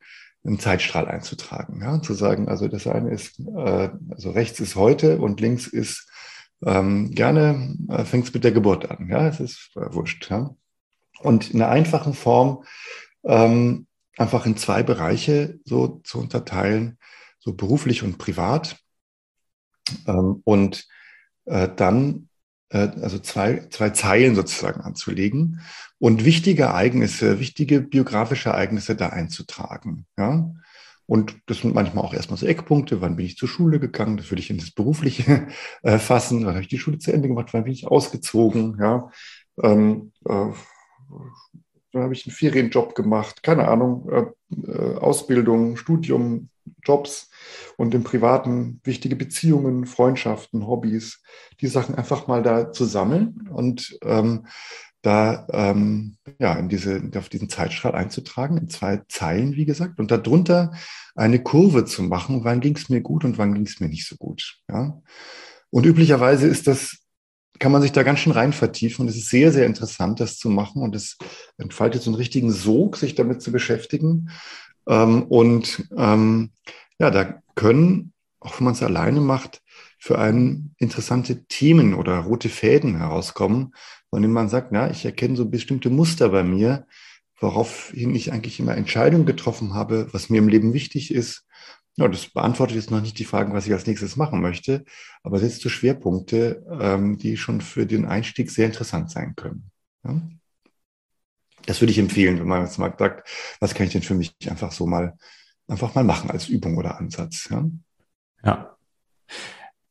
einen 0.46 0.60
Zeitstrahl 0.60 1.08
einzutragen. 1.08 1.82
Ja? 1.82 2.02
Zu 2.02 2.14
sagen, 2.14 2.48
also 2.48 2.68
das 2.68 2.88
eine 2.88 3.12
ist, 3.12 3.40
äh, 3.40 3.90
also 4.10 4.32
rechts 4.32 4.60
ist 4.60 4.76
heute 4.76 5.20
und 5.20 5.42
links 5.42 5.68
ist 5.68 6.10
ähm, 6.66 7.12
gerne, 7.12 7.76
äh, 7.90 8.06
fängt 8.06 8.28
es 8.28 8.34
mit 8.34 8.44
der 8.44 8.52
Geburt 8.52 8.90
an. 8.90 9.08
Ja, 9.10 9.28
es 9.28 9.40
ist 9.40 9.72
äh, 9.76 9.94
wurscht. 9.94 10.30
Ja? 10.30 10.56
Und 11.20 11.52
in 11.52 11.62
einer 11.62 11.72
einfachen 11.72 12.14
Form 12.14 12.64
ähm, 13.24 13.88
einfach 14.18 14.46
in 14.46 14.58
zwei 14.58 14.84
Bereiche 14.84 15.60
so 15.66 16.02
zu 16.04 16.20
unterteilen, 16.20 16.98
so 17.40 17.54
beruflich 17.54 18.04
und 18.04 18.18
privat. 18.18 18.78
Ähm, 20.08 20.42
und 20.44 20.88
äh, 21.46 21.70
dann 21.76 22.29
also 22.70 23.20
zwei, 23.20 23.68
zwei 23.70 23.90
Zeilen 23.90 24.36
sozusagen 24.36 24.82
anzulegen 24.82 25.62
und 25.98 26.26
wichtige 26.26 26.64
Ereignisse, 26.64 27.40
wichtige 27.40 27.82
biografische 27.82 28.50
Ereignisse 28.50 28.96
da 28.96 29.10
einzutragen. 29.10 30.06
Ja? 30.18 30.52
Und 31.06 31.36
das 31.48 31.60
sind 31.62 31.74
manchmal 31.74 32.06
auch 32.06 32.14
erstmal 32.14 32.38
so 32.38 32.46
Eckpunkte. 32.46 33.02
Wann 33.02 33.16
bin 33.16 33.26
ich 33.26 33.36
zur 33.36 33.50
Schule 33.50 33.80
gegangen? 33.80 34.18
Das 34.18 34.30
würde 34.30 34.42
ich 34.42 34.52
in 34.52 34.60
das 34.60 34.70
Berufliche 34.70 35.48
äh, 35.82 35.98
fassen. 35.98 36.46
Wann 36.46 36.54
habe 36.54 36.62
ich 36.62 36.68
die 36.68 36.78
Schule 36.78 37.00
zu 37.00 37.12
Ende 37.12 37.28
gemacht? 37.28 37.50
Wann 37.52 37.64
bin 37.64 37.74
ich 37.74 37.88
ausgezogen? 37.88 38.78
Ja? 38.80 39.10
Ähm, 39.64 40.12
äh, 40.26 40.52
dann 41.92 42.04
habe 42.04 42.14
ich 42.14 42.28
einen 42.28 42.36
Ferienjob 42.36 42.94
gemacht. 42.94 43.42
Keine 43.42 43.68
Ahnung. 43.68 44.08
Äh, 44.12 44.72
äh 44.72 44.98
Ausbildung, 44.98 45.78
Studium, 45.78 46.50
Jobs 46.84 47.30
und 47.78 47.94
im 47.94 48.04
Privaten 48.04 48.82
wichtige 48.84 49.16
Beziehungen, 49.16 49.86
Freundschaften, 49.86 50.68
Hobbys, 50.68 51.22
die 51.62 51.68
Sachen 51.68 51.96
einfach 51.96 52.28
mal 52.28 52.44
da 52.44 52.72
zu 52.72 52.86
sammeln 52.86 53.50
und 53.52 53.98
ähm, 54.04 54.46
da 55.02 55.48
ähm, 55.52 56.18
ja 56.40 56.54
in 56.54 56.68
diese 56.68 57.02
auf 57.16 57.30
diesen 57.30 57.50
Zeitstrahl 57.50 57.96
einzutragen 57.96 58.58
in 58.58 58.70
zwei 58.70 59.02
Zeilen 59.08 59.56
wie 59.56 59.66
gesagt 59.66 60.00
und 60.00 60.12
darunter 60.12 60.74
eine 61.16 61.42
Kurve 61.42 61.86
zu 61.86 62.04
machen 62.04 62.44
wann 62.44 62.60
ging 62.60 62.76
es 62.76 62.90
mir 62.90 63.02
gut 63.02 63.24
und 63.24 63.38
wann 63.38 63.54
ging 63.54 63.66
es 63.66 63.80
mir 63.80 63.88
nicht 63.88 64.08
so 64.08 64.16
gut 64.18 64.60
ja. 64.70 65.02
Und 65.72 65.86
üblicherweise 65.86 66.48
ist 66.48 66.68
das 66.68 66.98
kann 67.60 67.72
man 67.72 67.82
sich 67.82 67.92
da 67.92 68.04
ganz 68.04 68.20
schön 68.20 68.32
rein 68.34 68.54
vertiefen 68.54 69.04
und 69.04 69.08
es 69.08 69.16
ist 69.16 69.30
sehr 69.30 69.54
sehr 69.54 69.66
interessant 69.66 70.20
das 70.20 70.38
zu 70.38 70.50
machen 70.50 70.82
und 70.82 70.96
es 70.96 71.18
entfaltet 71.58 72.02
so 72.02 72.10
einen 72.10 72.18
richtigen 72.18 72.52
Sog 72.52 72.98
sich 72.98 73.16
damit 73.16 73.42
zu 73.42 73.54
beschäftigen 73.54 74.32
ähm, 74.90 75.24
und 75.24 75.88
ähm, 75.96 76.52
ja, 77.00 77.12
da 77.12 77.42
können, 77.56 78.14
auch 78.40 78.60
wenn 78.60 78.66
man 78.66 78.74
es 78.74 78.84
alleine 78.84 79.22
macht, 79.22 79.62
für 80.00 80.18
einen 80.18 80.76
interessante 80.78 81.46
Themen 81.46 81.94
oder 81.94 82.20
rote 82.20 82.50
Fäden 82.50 82.98
herauskommen, 82.98 83.74
von 84.10 84.22
denen 84.22 84.34
man 84.34 84.50
sagt, 84.50 84.72
na, 84.72 84.90
ich 84.90 85.06
erkenne 85.06 85.36
so 85.36 85.50
bestimmte 85.50 85.90
Muster 85.90 86.30
bei 86.30 86.44
mir, 86.44 86.88
woraufhin 87.40 88.16
ich 88.16 88.32
eigentlich 88.32 88.60
immer 88.60 88.76
Entscheidungen 88.76 89.26
getroffen 89.26 89.74
habe, 89.74 90.08
was 90.12 90.30
mir 90.30 90.40
im 90.40 90.50
Leben 90.50 90.74
wichtig 90.74 91.14
ist. 91.14 91.46
Ja, 91.96 92.08
das 92.08 92.28
beantwortet 92.28 92.78
jetzt 92.78 92.92
noch 92.92 93.02
nicht 93.02 93.20
die 93.20 93.26
Fragen, 93.26 93.54
was 93.54 93.68
ich 93.68 93.74
als 93.74 93.86
nächstes 93.86 94.16
machen 94.16 94.42
möchte, 94.42 94.86
aber 95.22 95.38
setzt 95.38 95.62
so 95.62 95.70
Schwerpunkte, 95.70 96.66
ähm, 96.80 97.18
die 97.18 97.38
schon 97.38 97.62
für 97.62 97.86
den 97.86 98.06
Einstieg 98.06 98.52
sehr 98.52 98.68
interessant 98.68 99.12
sein 99.12 99.36
können. 99.36 99.70
Ja? 100.06 100.22
Das 101.66 101.82
würde 101.82 101.92
ich 101.92 102.00
empfehlen, 102.00 102.40
wenn 102.40 102.48
man 102.48 102.64
jetzt 102.64 102.78
mal 102.78 102.94
sagt, 102.98 103.30
was 103.60 103.74
kann 103.74 103.86
ich 103.86 103.94
denn 103.94 104.02
für 104.02 104.16
mich 104.16 104.36
einfach 104.50 104.72
so 104.72 104.88
mal, 104.88 105.18
einfach 105.68 105.94
mal 105.96 106.04
machen 106.04 106.32
als 106.32 106.50
Übung 106.50 106.78
oder 106.78 106.98
Ansatz. 106.98 107.48
Ja. 107.50 107.66
ja. 108.44 108.78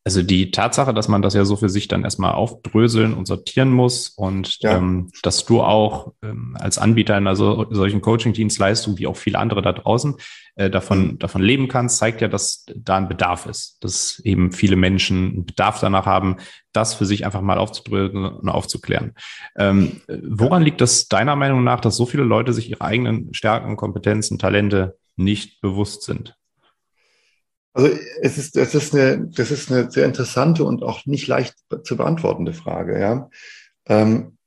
Also 0.09 0.23
die 0.23 0.51
Tatsache, 0.51 0.95
dass 0.95 1.07
man 1.09 1.21
das 1.21 1.35
ja 1.35 1.45
so 1.45 1.55
für 1.55 1.69
sich 1.69 1.87
dann 1.87 2.03
erstmal 2.03 2.33
aufdröseln 2.33 3.13
und 3.13 3.27
sortieren 3.27 3.71
muss 3.71 4.09
und 4.09 4.57
ja. 4.61 4.79
ähm, 4.79 5.11
dass 5.23 5.45
du 5.45 5.61
auch 5.61 6.15
ähm, 6.23 6.57
als 6.59 6.79
Anbieter 6.79 7.15
einer 7.15 7.37
so, 7.37 7.67
solchen 7.69 8.01
Coaching-Dienstleistung, 8.01 8.97
wie 8.97 9.07
auch 9.07 9.19
viele 9.19 9.39
andere 9.39 9.61
da 9.61 9.75
draußen, 9.75 10.15
äh, 10.55 10.71
davon, 10.71 11.09
mhm. 11.09 11.19
davon 11.19 11.43
leben 11.43 11.69
kannst, 11.69 11.99
zeigt 11.99 12.23
ja, 12.23 12.29
dass 12.29 12.65
da 12.75 12.97
ein 12.97 13.11
Bedarf 13.11 13.45
ist, 13.45 13.85
dass 13.85 14.19
eben 14.25 14.51
viele 14.51 14.77
Menschen 14.77 15.29
einen 15.29 15.45
Bedarf 15.45 15.79
danach 15.81 16.07
haben, 16.07 16.37
das 16.73 16.95
für 16.95 17.05
sich 17.05 17.27
einfach 17.27 17.43
mal 17.43 17.59
aufzudröseln 17.59 18.25
und 18.25 18.49
aufzuklären. 18.49 19.13
Ähm, 19.59 20.01
woran 20.09 20.63
liegt 20.63 20.81
das 20.81 21.09
deiner 21.09 21.37
Meinung 21.37 21.65
nach, 21.65 21.81
dass 21.81 21.99
so 21.99 22.07
viele 22.07 22.23
Leute 22.23 22.55
sich 22.55 22.71
ihre 22.71 22.81
eigenen 22.81 23.35
Stärken, 23.35 23.77
Kompetenzen, 23.77 24.39
Talente 24.39 24.97
nicht 25.17 25.61
bewusst 25.61 26.05
sind? 26.05 26.35
Also 27.73 27.97
es 28.23 28.39
ist, 28.39 28.57
das 28.57 28.75
ist 28.75 28.95
eine, 28.95 29.29
das 29.29 29.51
ist 29.51 29.71
eine 29.71 29.91
sehr 29.91 30.07
interessante 30.07 30.65
und 30.65 30.83
auch 30.83 31.07
nicht 31.07 31.27
leicht 31.27 31.55
zu 31.85 31.97
beantwortende 31.97 32.53
Frage. 32.53 32.99
Ja. 32.99 33.31
Ähm, 33.87 34.39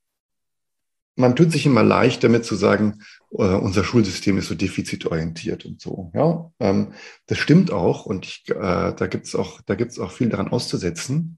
man 1.16 1.36
tut 1.36 1.52
sich 1.52 1.66
immer 1.66 1.84
leicht 1.84 2.24
damit 2.24 2.46
zu 2.46 2.56
sagen, 2.56 3.04
äh, 3.32 3.44
unser 3.44 3.84
Schulsystem 3.84 4.38
ist 4.38 4.48
so 4.48 4.56
defizitorientiert 4.56 5.66
und 5.66 5.82
so. 5.82 6.12
Ja, 6.14 6.52
ähm, 6.60 6.94
das 7.28 7.38
stimmt 7.38 7.72
auch 7.72 8.06
und 8.06 8.26
ich, 8.26 8.44
äh, 8.50 8.94
da 8.94 9.08
gibt 9.08 9.28
es 9.28 9.36
auch, 9.36 9.62
auch 10.00 10.12
viel 10.12 10.30
daran 10.30 10.50
auszusetzen. 10.50 11.38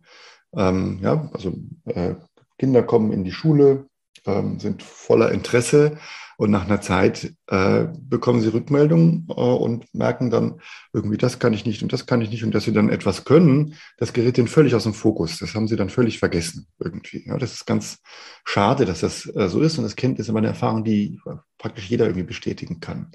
Ähm, 0.56 1.00
ja, 1.02 1.30
also 1.34 1.56
äh, 1.86 2.16
Kinder 2.58 2.84
kommen 2.84 3.12
in 3.12 3.24
die 3.24 3.32
Schule, 3.32 3.88
ähm, 4.26 4.60
sind 4.60 4.84
voller 4.84 5.32
Interesse 5.32 5.98
und 6.44 6.52
nach 6.52 6.66
einer 6.66 6.82
Zeit 6.82 7.34
äh, 7.48 7.86
bekommen 7.98 8.42
sie 8.42 8.50
Rückmeldungen 8.50 9.28
äh, 9.30 9.34
und 9.34 9.86
merken 9.96 10.30
dann, 10.30 10.60
irgendwie, 10.92 11.16
das 11.16 11.40
kann 11.40 11.54
ich 11.54 11.66
nicht 11.66 11.84
und 11.84 11.94
das 11.94 12.06
kann 12.06 12.20
ich 12.20 12.30
nicht. 12.30 12.44
Und 12.44 12.54
dass 12.54 12.66
sie 12.66 12.74
dann 12.74 12.90
etwas 12.90 13.24
können, 13.24 13.76
das 13.98 14.12
gerät 14.12 14.38
ihnen 14.38 14.50
völlig 14.50 14.76
aus 14.76 14.84
dem 14.84 14.94
Fokus. 14.94 15.40
Das 15.40 15.56
haben 15.56 15.70
sie 15.70 15.78
dann 15.78 15.90
völlig 15.90 16.20
vergessen 16.20 16.68
irgendwie. 16.80 17.26
Ja, 17.26 17.38
das 17.38 17.54
ist 17.54 17.66
ganz 17.66 18.00
schade, 18.44 18.84
dass 18.84 19.00
das 19.00 19.26
äh, 19.34 19.48
so 19.48 19.62
ist. 19.62 19.78
Und 19.78 19.86
das 19.86 19.96
Kind 19.96 20.20
ist 20.20 20.28
immer 20.28 20.40
eine 20.40 20.50
Erfahrung, 20.50 20.84
die 20.84 21.18
praktisch 21.58 21.90
jeder 21.90 22.08
irgendwie 22.08 22.26
bestätigen 22.26 22.82
kann. 22.82 23.14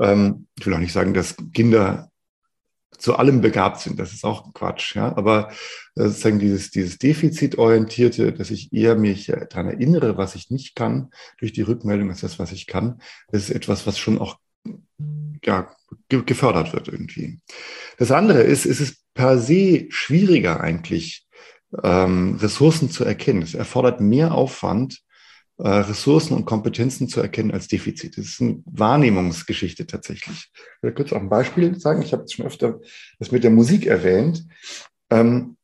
Ähm, 0.00 0.46
ich 0.58 0.64
will 0.64 0.72
auch 0.72 0.78
nicht 0.78 0.94
sagen, 0.94 1.12
dass 1.12 1.36
Kinder 1.52 2.10
zu 2.98 3.16
allem 3.16 3.40
begabt 3.40 3.80
sind. 3.80 3.98
Das 3.98 4.12
ist 4.12 4.24
auch 4.24 4.52
Quatsch. 4.52 4.94
Ja? 4.96 5.16
Aber 5.16 5.50
äh, 5.94 6.04
sozusagen 6.08 6.38
dieses, 6.38 6.70
dieses 6.70 6.98
Defizitorientierte, 6.98 8.32
dass 8.32 8.50
ich 8.50 8.72
eher 8.72 8.96
mich 8.96 9.26
daran 9.26 9.68
erinnere, 9.68 10.16
was 10.16 10.34
ich 10.34 10.50
nicht 10.50 10.74
kann, 10.74 11.10
durch 11.38 11.52
die 11.52 11.62
Rückmeldung 11.62 12.10
ist 12.10 12.22
das, 12.22 12.38
was 12.38 12.52
ich 12.52 12.66
kann, 12.66 13.00
das 13.30 13.44
ist 13.44 13.50
etwas, 13.50 13.86
was 13.86 13.98
schon 13.98 14.18
auch 14.18 14.38
ja, 15.44 15.70
ge 16.08 16.22
gefördert 16.24 16.72
wird 16.72 16.88
irgendwie. 16.88 17.40
Das 17.96 18.10
andere 18.10 18.42
ist, 18.42 18.66
ist 18.66 18.80
es 18.80 19.04
per 19.14 19.38
se 19.38 19.86
schwieriger 19.90 20.60
eigentlich, 20.60 21.26
ähm, 21.82 22.36
Ressourcen 22.36 22.90
zu 22.90 23.04
erkennen. 23.04 23.42
Es 23.42 23.54
erfordert 23.54 24.00
mehr 24.00 24.34
Aufwand, 24.34 24.94
äh, 24.94 25.07
Ressourcen 25.58 26.34
und 26.34 26.44
Kompetenzen 26.44 27.08
zu 27.08 27.20
erkennen 27.20 27.50
als 27.50 27.66
Defizit. 27.66 28.16
Das 28.16 28.26
ist 28.26 28.40
eine 28.40 28.62
Wahrnehmungsgeschichte 28.66 29.86
tatsächlich. 29.86 30.50
Ich 30.54 30.82
will 30.82 30.92
kurz 30.92 31.12
auch 31.12 31.20
ein 31.20 31.28
Beispiel 31.28 31.78
sagen. 31.78 32.02
Ich 32.02 32.12
habe 32.12 32.26
schon 32.28 32.46
öfter 32.46 32.78
das 33.18 33.32
mit 33.32 33.42
der 33.42 33.50
Musik 33.50 33.86
erwähnt. 33.86 34.44
Ähm, 35.10 35.56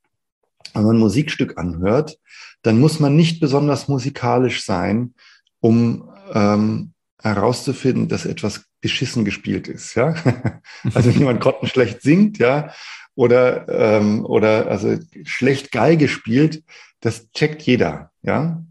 wenn 0.74 0.83
man 0.83 0.96
ein 0.96 1.00
Musikstück 1.00 1.59
anhört, 1.59 2.18
dann 2.62 2.80
muss 2.80 2.98
man 2.98 3.14
nicht 3.14 3.40
besonders 3.40 3.87
musikalisch 3.87 4.64
sein, 4.64 5.14
um 5.61 6.11
ähm, 6.33 6.92
herauszufinden, 7.22 8.09
dass 8.09 8.26
etwas 8.26 8.64
beschissen 8.80 9.24
gespielt 9.24 9.68
ist. 9.68 9.94
Ja? 9.94 10.14
Also 10.92 11.11
wenn 11.11 11.18
jemand 11.18 11.40
grottenschlecht 11.40 12.02
singt, 12.02 12.38
ja, 12.38 12.74
oder, 13.14 13.68
ähm, 13.68 14.26
oder 14.26 14.66
also 14.66 14.98
schlecht 15.24 15.72
Geige 15.72 16.09
spielt, 16.09 16.64
das 17.00 17.30
checkt 17.33 17.62
jeder, 17.62 18.11
ja. 18.22 18.62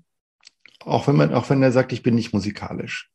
Auch 0.86 1.08
wenn 1.08 1.15
man, 1.15 1.34
auch 1.34 1.50
wenn 1.50 1.63
er 1.63 1.72
sagt, 1.72 1.93
ich 1.93 2.04
bin 2.04 2.15
nicht 2.15 2.34
musikalisch. 2.34 3.10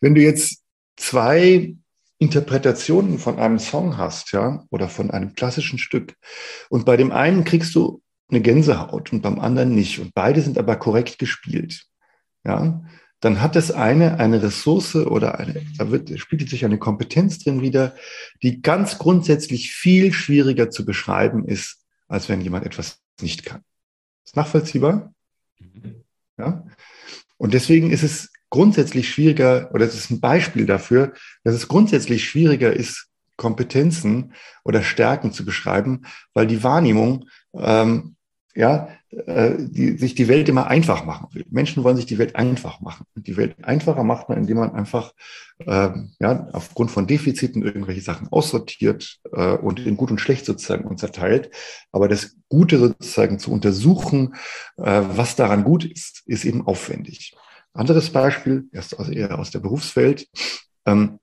Wenn 0.00 0.14
du 0.14 0.20
jetzt 0.20 0.62
zwei 0.96 1.74
Interpretationen 2.18 3.18
von 3.18 3.38
einem 3.38 3.58
Song 3.58 3.96
hast, 3.96 4.32
ja, 4.32 4.64
oder 4.70 4.88
von 4.88 5.10
einem 5.10 5.34
klassischen 5.34 5.78
Stück, 5.78 6.14
und 6.68 6.84
bei 6.84 6.96
dem 6.96 7.12
einen 7.12 7.44
kriegst 7.44 7.74
du 7.74 8.02
eine 8.30 8.40
Gänsehaut 8.40 9.12
und 9.12 9.22
beim 9.22 9.40
anderen 9.40 9.74
nicht, 9.74 9.98
und 9.98 10.14
beide 10.14 10.42
sind 10.42 10.58
aber 10.58 10.76
korrekt 10.76 11.18
gespielt, 11.18 11.86
ja, 12.44 12.82
dann 13.20 13.42
hat 13.42 13.54
das 13.54 13.70
eine 13.70 14.18
eine 14.18 14.42
Ressource 14.42 14.96
oder 14.96 15.38
eine, 15.38 15.62
da 15.76 15.90
wird, 15.90 16.18
spielt 16.18 16.48
sich 16.48 16.64
eine 16.64 16.78
Kompetenz 16.78 17.38
drin 17.38 17.60
wieder, 17.60 17.94
die 18.42 18.62
ganz 18.62 18.98
grundsätzlich 18.98 19.72
viel 19.72 20.12
schwieriger 20.12 20.70
zu 20.70 20.86
beschreiben 20.86 21.46
ist, 21.46 21.84
als 22.08 22.28
wenn 22.28 22.40
jemand 22.40 22.64
etwas 22.64 23.00
nicht 23.20 23.44
kann. 23.44 23.62
Ist 24.24 24.36
nachvollziehbar? 24.36 25.12
Mhm. 25.58 26.04
Ja. 26.38 26.64
Und 27.40 27.54
deswegen 27.54 27.90
ist 27.90 28.02
es 28.02 28.30
grundsätzlich 28.50 29.08
schwieriger, 29.08 29.70
oder 29.72 29.86
es 29.86 29.94
ist 29.94 30.10
ein 30.10 30.20
Beispiel 30.20 30.66
dafür, 30.66 31.14
dass 31.42 31.54
es 31.54 31.68
grundsätzlich 31.68 32.28
schwieriger 32.28 32.70
ist, 32.70 33.06
Kompetenzen 33.38 34.34
oder 34.62 34.82
Stärken 34.82 35.32
zu 35.32 35.46
beschreiben, 35.46 36.02
weil 36.34 36.46
die 36.46 36.62
Wahrnehmung 36.62 37.30
ähm, 37.54 38.16
ja, 38.54 38.88
äh, 39.10 39.54
die 39.58 39.96
sich 39.96 40.14
die 40.14 40.28
Welt 40.28 40.48
immer 40.48 40.66
einfach 40.66 41.04
machen 41.04 41.28
will. 41.32 41.44
Menschen 41.50 41.84
wollen 41.84 41.96
sich 41.96 42.06
die 42.06 42.18
Welt 42.18 42.36
einfach 42.36 42.80
machen. 42.80 43.06
Und 43.14 43.26
die 43.26 43.36
Welt 43.36 43.56
einfacher 43.62 44.02
macht 44.02 44.28
man, 44.28 44.38
indem 44.38 44.58
man 44.58 44.72
einfach 44.72 45.12
ähm, 45.66 46.12
ja, 46.18 46.48
aufgrund 46.52 46.90
von 46.90 47.06
Defiziten 47.06 47.62
irgendwelche 47.62 48.00
Sachen 48.00 48.28
aussortiert 48.28 49.18
äh, 49.32 49.52
und 49.52 49.80
in 49.80 49.96
gut 49.96 50.10
und 50.10 50.20
schlecht 50.20 50.46
sozusagen 50.46 50.84
unterteilt. 50.84 51.50
Aber 51.92 52.08
das 52.08 52.36
Gute 52.48 52.78
sozusagen 52.78 53.38
zu 53.38 53.52
untersuchen, 53.52 54.34
äh, 54.78 55.02
was 55.12 55.36
daran 55.36 55.64
gut 55.64 55.84
ist, 55.84 56.22
ist 56.26 56.44
eben 56.44 56.66
aufwendig. 56.66 57.36
Anderes 57.72 58.10
Beispiel, 58.10 58.64
erst 58.72 58.98
aus, 58.98 59.08
eher 59.08 59.38
aus 59.38 59.50
der 59.50 59.60
Berufswelt. 59.60 60.26
Ähm, 60.86 61.19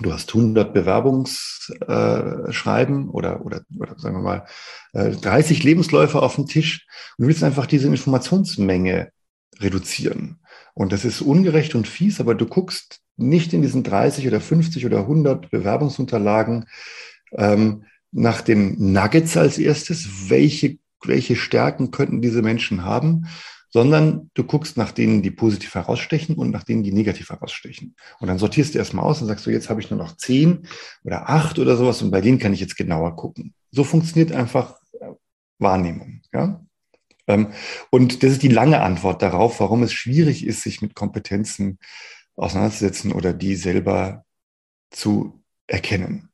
du 0.00 0.12
hast 0.12 0.30
100 0.30 0.72
Bewerbungsschreiben 0.72 3.06
äh, 3.06 3.10
oder, 3.10 3.44
oder, 3.44 3.62
oder 3.78 3.98
sagen 3.98 4.16
wir 4.16 4.22
mal 4.22 4.46
äh, 4.92 5.10
30 5.10 5.62
Lebensläufe 5.62 6.22
auf 6.22 6.36
dem 6.36 6.46
Tisch 6.46 6.86
und 7.16 7.24
du 7.24 7.28
willst 7.28 7.44
einfach 7.44 7.66
diese 7.66 7.88
Informationsmenge 7.88 9.10
reduzieren. 9.58 10.38
Und 10.74 10.92
das 10.92 11.04
ist 11.04 11.20
ungerecht 11.20 11.74
und 11.74 11.86
fies, 11.86 12.20
aber 12.20 12.34
du 12.34 12.46
guckst 12.46 13.00
nicht 13.16 13.52
in 13.52 13.62
diesen 13.62 13.82
30 13.82 14.26
oder 14.26 14.40
50 14.40 14.86
oder 14.86 15.00
100 15.00 15.50
Bewerbungsunterlagen 15.50 16.66
ähm, 17.32 17.84
nach 18.10 18.40
den 18.40 18.92
Nuggets 18.92 19.36
als 19.36 19.58
erstes, 19.58 20.30
welche, 20.30 20.78
welche 21.04 21.36
Stärken 21.36 21.90
könnten 21.90 22.22
diese 22.22 22.42
Menschen 22.42 22.84
haben, 22.84 23.26
sondern 23.72 24.30
du 24.34 24.44
guckst 24.44 24.76
nach 24.76 24.92
denen, 24.92 25.22
die 25.22 25.30
positiv 25.30 25.74
herausstechen 25.74 26.36
und 26.36 26.50
nach 26.50 26.62
denen, 26.62 26.82
die 26.82 26.92
negativ 26.92 27.30
herausstechen. 27.30 27.96
Und 28.20 28.28
dann 28.28 28.38
sortierst 28.38 28.74
du 28.74 28.78
erstmal 28.78 29.04
aus 29.04 29.22
und 29.22 29.28
sagst 29.28 29.46
du, 29.46 29.50
jetzt 29.50 29.70
habe 29.70 29.80
ich 29.80 29.90
nur 29.90 29.98
noch 29.98 30.16
zehn 30.16 30.66
oder 31.04 31.28
acht 31.30 31.58
oder 31.58 31.76
sowas 31.76 32.02
und 32.02 32.10
bei 32.10 32.20
denen 32.20 32.38
kann 32.38 32.52
ich 32.52 32.60
jetzt 32.60 32.76
genauer 32.76 33.16
gucken. 33.16 33.54
So 33.70 33.82
funktioniert 33.82 34.32
einfach 34.32 34.76
äh, 35.00 35.06
Wahrnehmung. 35.58 36.20
Ja? 36.34 36.62
Ähm, 37.26 37.52
und 37.90 38.22
das 38.22 38.32
ist 38.32 38.42
die 38.42 38.48
lange 38.48 38.82
Antwort 38.82 39.22
darauf, 39.22 39.58
warum 39.60 39.82
es 39.82 39.92
schwierig 39.92 40.46
ist, 40.46 40.62
sich 40.62 40.82
mit 40.82 40.94
Kompetenzen 40.94 41.78
auseinanderzusetzen 42.36 43.12
oder 43.12 43.32
die 43.32 43.56
selber 43.56 44.24
zu 44.90 45.42
erkennen. 45.66 46.28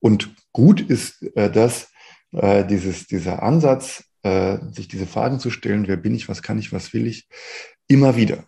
Und 0.00 0.34
gut 0.52 0.80
ist 0.80 1.22
äh, 1.36 1.50
das, 1.50 1.90
äh, 2.32 2.64
dieses, 2.64 3.06
dieser 3.06 3.42
Ansatz, 3.42 4.04
äh, 4.22 4.58
sich 4.72 4.88
diese 4.88 5.06
Fragen 5.06 5.40
zu 5.40 5.50
stellen, 5.50 5.88
wer 5.88 5.96
bin 5.96 6.14
ich, 6.14 6.28
was 6.28 6.42
kann 6.42 6.58
ich, 6.58 6.72
was 6.72 6.92
will 6.92 7.06
ich, 7.06 7.28
immer 7.88 8.16
wieder 8.16 8.44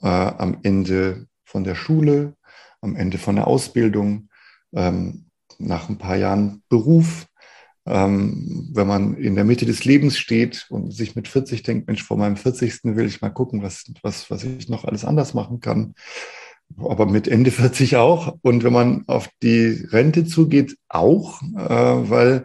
äh, 0.00 0.06
am 0.06 0.58
Ende 0.62 1.26
von 1.44 1.64
der 1.64 1.74
Schule, 1.74 2.34
am 2.80 2.96
Ende 2.96 3.18
von 3.18 3.36
der 3.36 3.46
Ausbildung, 3.46 4.28
ähm, 4.74 5.26
nach 5.58 5.88
ein 5.88 5.98
paar 5.98 6.16
Jahren 6.16 6.62
Beruf, 6.68 7.26
ähm, 7.86 8.70
wenn 8.72 8.86
man 8.86 9.14
in 9.16 9.34
der 9.34 9.44
Mitte 9.44 9.66
des 9.66 9.84
Lebens 9.84 10.18
steht 10.18 10.66
und 10.70 10.92
sich 10.92 11.16
mit 11.16 11.28
40 11.28 11.62
denkt, 11.62 11.86
Mensch, 11.86 12.02
vor 12.02 12.16
meinem 12.16 12.36
40. 12.36 12.80
will 12.96 13.06
ich 13.06 13.20
mal 13.20 13.30
gucken, 13.30 13.62
was, 13.62 13.84
was, 14.02 14.30
was 14.30 14.44
ich 14.44 14.68
noch 14.68 14.84
alles 14.84 15.04
anders 15.04 15.34
machen 15.34 15.60
kann. 15.60 15.94
Aber 16.78 17.06
mit 17.06 17.28
Ende 17.28 17.50
40 17.50 17.96
auch. 17.96 18.38
Und 18.42 18.64
wenn 18.64 18.72
man 18.72 19.04
auf 19.08 19.28
die 19.42 19.86
Rente 19.90 20.24
zugeht, 20.24 20.76
auch, 20.88 21.42
äh, 21.42 22.10
weil 22.10 22.44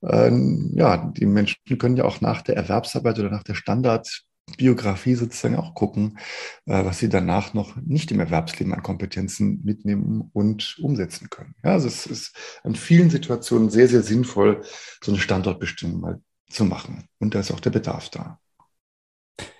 ja, 0.00 1.12
die 1.16 1.26
Menschen 1.26 1.56
können 1.78 1.96
ja 1.96 2.04
auch 2.04 2.20
nach 2.20 2.42
der 2.42 2.56
Erwerbsarbeit 2.56 3.18
oder 3.18 3.30
nach 3.30 3.42
der 3.42 3.54
Standardbiografie 3.54 5.14
sozusagen 5.14 5.56
auch 5.56 5.74
gucken, 5.74 6.18
äh, 6.66 6.84
was 6.84 7.00
sie 7.00 7.08
danach 7.08 7.52
noch 7.54 7.74
nicht 7.76 8.12
im 8.12 8.20
Erwerbsleben 8.20 8.72
an 8.74 8.82
Kompetenzen 8.82 9.60
mitnehmen 9.64 10.30
und 10.32 10.78
umsetzen 10.80 11.30
können. 11.30 11.54
Ja, 11.64 11.72
also 11.72 11.88
es 11.88 12.06
ist 12.06 12.36
in 12.64 12.76
vielen 12.76 13.10
Situationen 13.10 13.70
sehr, 13.70 13.88
sehr 13.88 14.02
sinnvoll, 14.02 14.62
so 15.02 15.12
eine 15.12 15.20
Standortbestimmung 15.20 16.00
mal 16.00 16.20
zu 16.48 16.64
machen. 16.64 17.08
Und 17.18 17.34
da 17.34 17.40
ist 17.40 17.50
auch 17.50 17.60
der 17.60 17.70
Bedarf 17.70 18.08
da. 18.10 18.38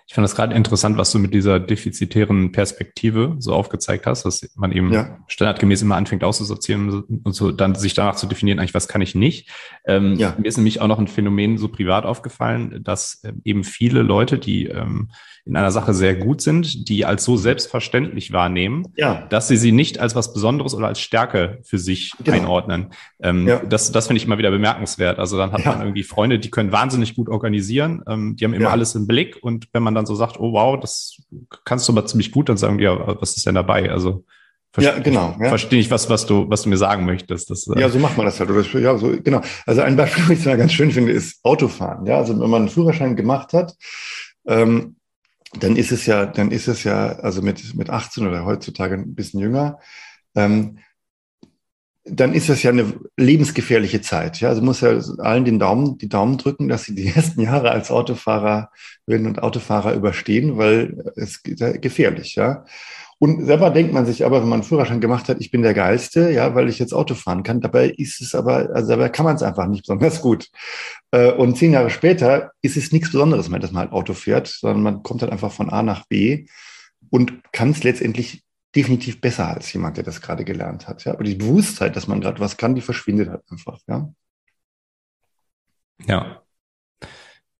Ich 0.09 0.14
fand 0.14 0.25
das 0.25 0.35
gerade 0.35 0.55
interessant, 0.55 0.97
was 0.97 1.12
du 1.12 1.18
mit 1.18 1.35
dieser 1.35 1.61
defizitären 1.61 2.51
Perspektive 2.51 3.37
so 3.40 3.53
aufgezeigt 3.53 4.07
hast, 4.07 4.25
dass 4.25 4.49
man 4.57 4.73
eben 4.73 4.90
ja. 4.90 5.18
standardgemäß 5.27 5.83
immer 5.83 5.97
anfängt 5.97 6.25
auszusortieren 6.25 7.05
und 7.23 7.35
so 7.35 7.53
dann 7.53 7.75
sich 7.75 7.92
danach 7.92 8.16
zu 8.16 8.27
definieren, 8.27 8.59
eigentlich 8.59 8.73
was 8.73 8.88
kann 8.88 9.03
ich 9.03 9.14
nicht. 9.14 9.51
Ähm, 9.87 10.14
ja. 10.14 10.35
Mir 10.38 10.49
ist 10.49 10.57
nämlich 10.57 10.81
auch 10.81 10.87
noch 10.87 10.99
ein 10.99 11.09
Phänomen 11.09 11.59
so 11.59 11.68
privat 11.68 12.07
aufgefallen, 12.07 12.83
dass 12.83 13.21
ähm, 13.23 13.42
eben 13.44 13.64
viele 13.64 14.01
Leute, 14.01 14.38
die 14.38 14.64
ähm, 14.64 15.11
in 15.49 15.57
einer 15.57 15.71
Sache 15.71 15.94
sehr 15.94 16.14
gut 16.14 16.42
sind, 16.42 16.88
die 16.88 17.07
als 17.07 17.25
so 17.25 17.37
selbstverständlich 17.38 18.33
wahrnehmen, 18.33 18.85
ja. 18.97 19.27
dass 19.31 19.49
sie 19.49 19.57
sie 19.57 19.73
nicht 19.73 19.99
als 19.99 20.14
was 20.14 20.35
Besonderes 20.35 20.75
oder 20.75 20.87
als 20.87 21.01
Stärke 21.01 21.61
für 21.64 21.79
sich 21.79 22.12
genau. 22.23 22.37
einordnen. 22.37 22.90
Ähm, 23.21 23.49
ja. 23.49 23.61
Das, 23.61 23.90
das 23.90 24.07
finde 24.07 24.18
ich 24.18 24.27
immer 24.27 24.37
wieder 24.37 24.51
bemerkenswert. 24.51 25.18
Also 25.18 25.38
dann 25.38 25.53
hat 25.53 25.64
man 25.64 25.81
irgendwie 25.81 26.03
Freunde, 26.03 26.38
die 26.38 26.51
können 26.51 26.71
wahnsinnig 26.71 27.14
gut 27.14 27.31
organisieren, 27.31 28.03
ähm, 28.07 28.37
die 28.37 28.44
haben 28.44 28.53
immer 28.53 28.71
alles 28.71 28.94
im 28.94 29.07
Blick 29.07 29.38
und 29.40 29.68
wenn 29.73 29.83
man 29.83 29.94
dann 29.98 30.06
so 30.06 30.14
sagt, 30.14 30.40
oh 30.40 30.52
wow, 30.52 30.78
das 30.80 31.18
kannst 31.64 31.88
du 31.88 31.92
mal 31.92 32.06
ziemlich 32.06 32.32
gut, 32.32 32.48
dann 32.48 32.56
sagen 32.56 32.78
die, 32.78 32.84
ja, 32.84 33.20
was 33.20 33.37
ist 33.37 33.46
denn 33.46 33.54
dabei? 33.54 33.90
Also 33.90 34.24
ja, 34.76 34.98
genau. 34.98 35.34
Ja. 35.40 35.48
Verstehe 35.48 35.80
ich, 35.80 35.90
was, 35.90 36.08
was 36.11 36.26
du, 36.26 36.48
was 36.48 36.62
du 36.62 36.68
mir 36.68 36.76
sagen 36.76 37.04
möchtest. 37.04 37.50
Das, 37.50 37.66
äh 37.68 37.80
ja, 37.80 37.88
so 37.88 37.98
macht 37.98 38.16
man 38.16 38.26
das 38.26 38.38
halt. 38.38 38.50
Oder, 38.50 38.62
ja, 38.78 38.96
so, 38.98 39.16
genau. 39.22 39.40
Also 39.66 39.80
ein 39.80 39.96
Beispiel, 39.96 40.24
was 40.28 40.38
ich 40.38 40.44
da 40.44 40.56
ganz 40.56 40.72
schön 40.72 40.92
finde, 40.92 41.12
ist 41.12 41.40
Autofahren. 41.42 42.06
Ja, 42.06 42.18
also 42.18 42.38
wenn 42.38 42.50
man 42.50 42.62
einen 42.62 42.68
Führerschein 42.68 43.16
gemacht 43.16 43.52
hat, 43.52 43.74
ähm, 44.46 44.96
dann 45.58 45.76
ist 45.76 45.92
es 45.92 46.06
ja, 46.06 46.26
dann 46.26 46.50
ist 46.50 46.68
es 46.68 46.84
ja, 46.84 47.06
also 47.06 47.42
mit, 47.42 47.74
mit 47.74 47.90
18 47.90 48.26
oder 48.26 48.44
heutzutage 48.44 48.94
ein 48.94 49.14
bisschen 49.14 49.40
jünger, 49.40 49.78
ähm, 50.34 50.78
dann 52.11 52.35
ist 52.35 52.49
das 52.49 52.62
ja 52.62 52.71
eine 52.71 52.94
lebensgefährliche 53.16 54.01
Zeit. 54.01 54.40
Ja, 54.40 54.49
also 54.49 54.62
muss 54.62 54.81
ja 54.81 54.99
allen 55.18 55.44
den 55.44 55.59
Daumen, 55.59 55.99
die 55.99 56.09
Daumen 56.09 56.38
drücken, 56.38 56.68
dass 56.68 56.85
sie 56.85 56.94
die 56.94 57.09
ersten 57.14 57.40
Jahre 57.40 57.71
als 57.71 57.90
Autofahrer 57.90 58.71
und 59.07 59.42
Autofahrer 59.42 59.94
überstehen, 59.94 60.59
weil 60.59 61.12
es 61.16 61.42
gefährlich. 61.42 62.35
Ja, 62.35 62.64
und 63.21 63.44
selber 63.47 63.71
denkt 63.71 63.92
man 63.92 64.07
sich 64.07 64.25
aber, 64.25 64.40
wenn 64.40 64.49
man 64.49 64.61
einen 64.61 64.68
Führerschein 64.68 65.01
gemacht 65.01 65.29
hat, 65.29 65.40
ich 65.40 65.51
bin 65.51 65.62
der 65.62 65.75
Geilste, 65.75 66.31
ja, 66.31 66.55
weil 66.55 66.68
ich 66.68 66.79
jetzt 66.79 66.92
Auto 66.92 67.14
fahren 67.14 67.42
kann. 67.42 67.61
Dabei 67.61 67.88
ist 67.88 68.21
es 68.21 68.35
aber, 68.35 68.71
also 68.73 68.90
dabei 68.90 69.09
kann 69.09 69.25
man 69.25 69.35
es 69.35 69.42
einfach 69.42 69.66
nicht 69.66 69.83
besonders 69.83 70.23
gut. 70.23 70.49
Äh, 71.11 71.33
und 71.33 71.57
zehn 71.59 71.73
Jahre 71.73 71.90
später 71.90 72.53
ist 72.62 72.77
es 72.77 72.92
nichts 72.92 73.11
Besonderes 73.11 73.49
mehr, 73.49 73.59
dass 73.59 73.73
man 73.73 73.85
halt 73.85 73.92
Auto 73.92 74.14
fährt, 74.14 74.47
sondern 74.47 74.83
man 74.83 75.03
kommt 75.03 75.23
halt 75.23 75.33
einfach 75.33 75.51
von 75.51 75.68
A 75.68 75.83
nach 75.83 76.07
B 76.07 76.47
und 77.11 77.33
kann 77.53 77.71
es 77.71 77.83
letztendlich 77.83 78.44
definitiv 78.74 79.20
besser 79.20 79.48
als 79.48 79.72
jemand, 79.72 79.96
der 79.96 80.04
das 80.04 80.20
gerade 80.20 80.44
gelernt 80.44 80.88
hat. 80.88 81.04
Ja, 81.04 81.12
aber 81.12 81.24
die 81.24 81.35
Bewusstheit, 81.35 81.96
dass 81.96 82.07
man 82.07 82.20
gerade 82.20 82.40
was 82.40 82.57
kann, 82.57 82.74
die 82.74 82.81
verschwindet 82.81 83.28
halt 83.28 83.42
einfach. 83.50 83.78
Ja. 83.87 84.12
Ja. 86.07 86.42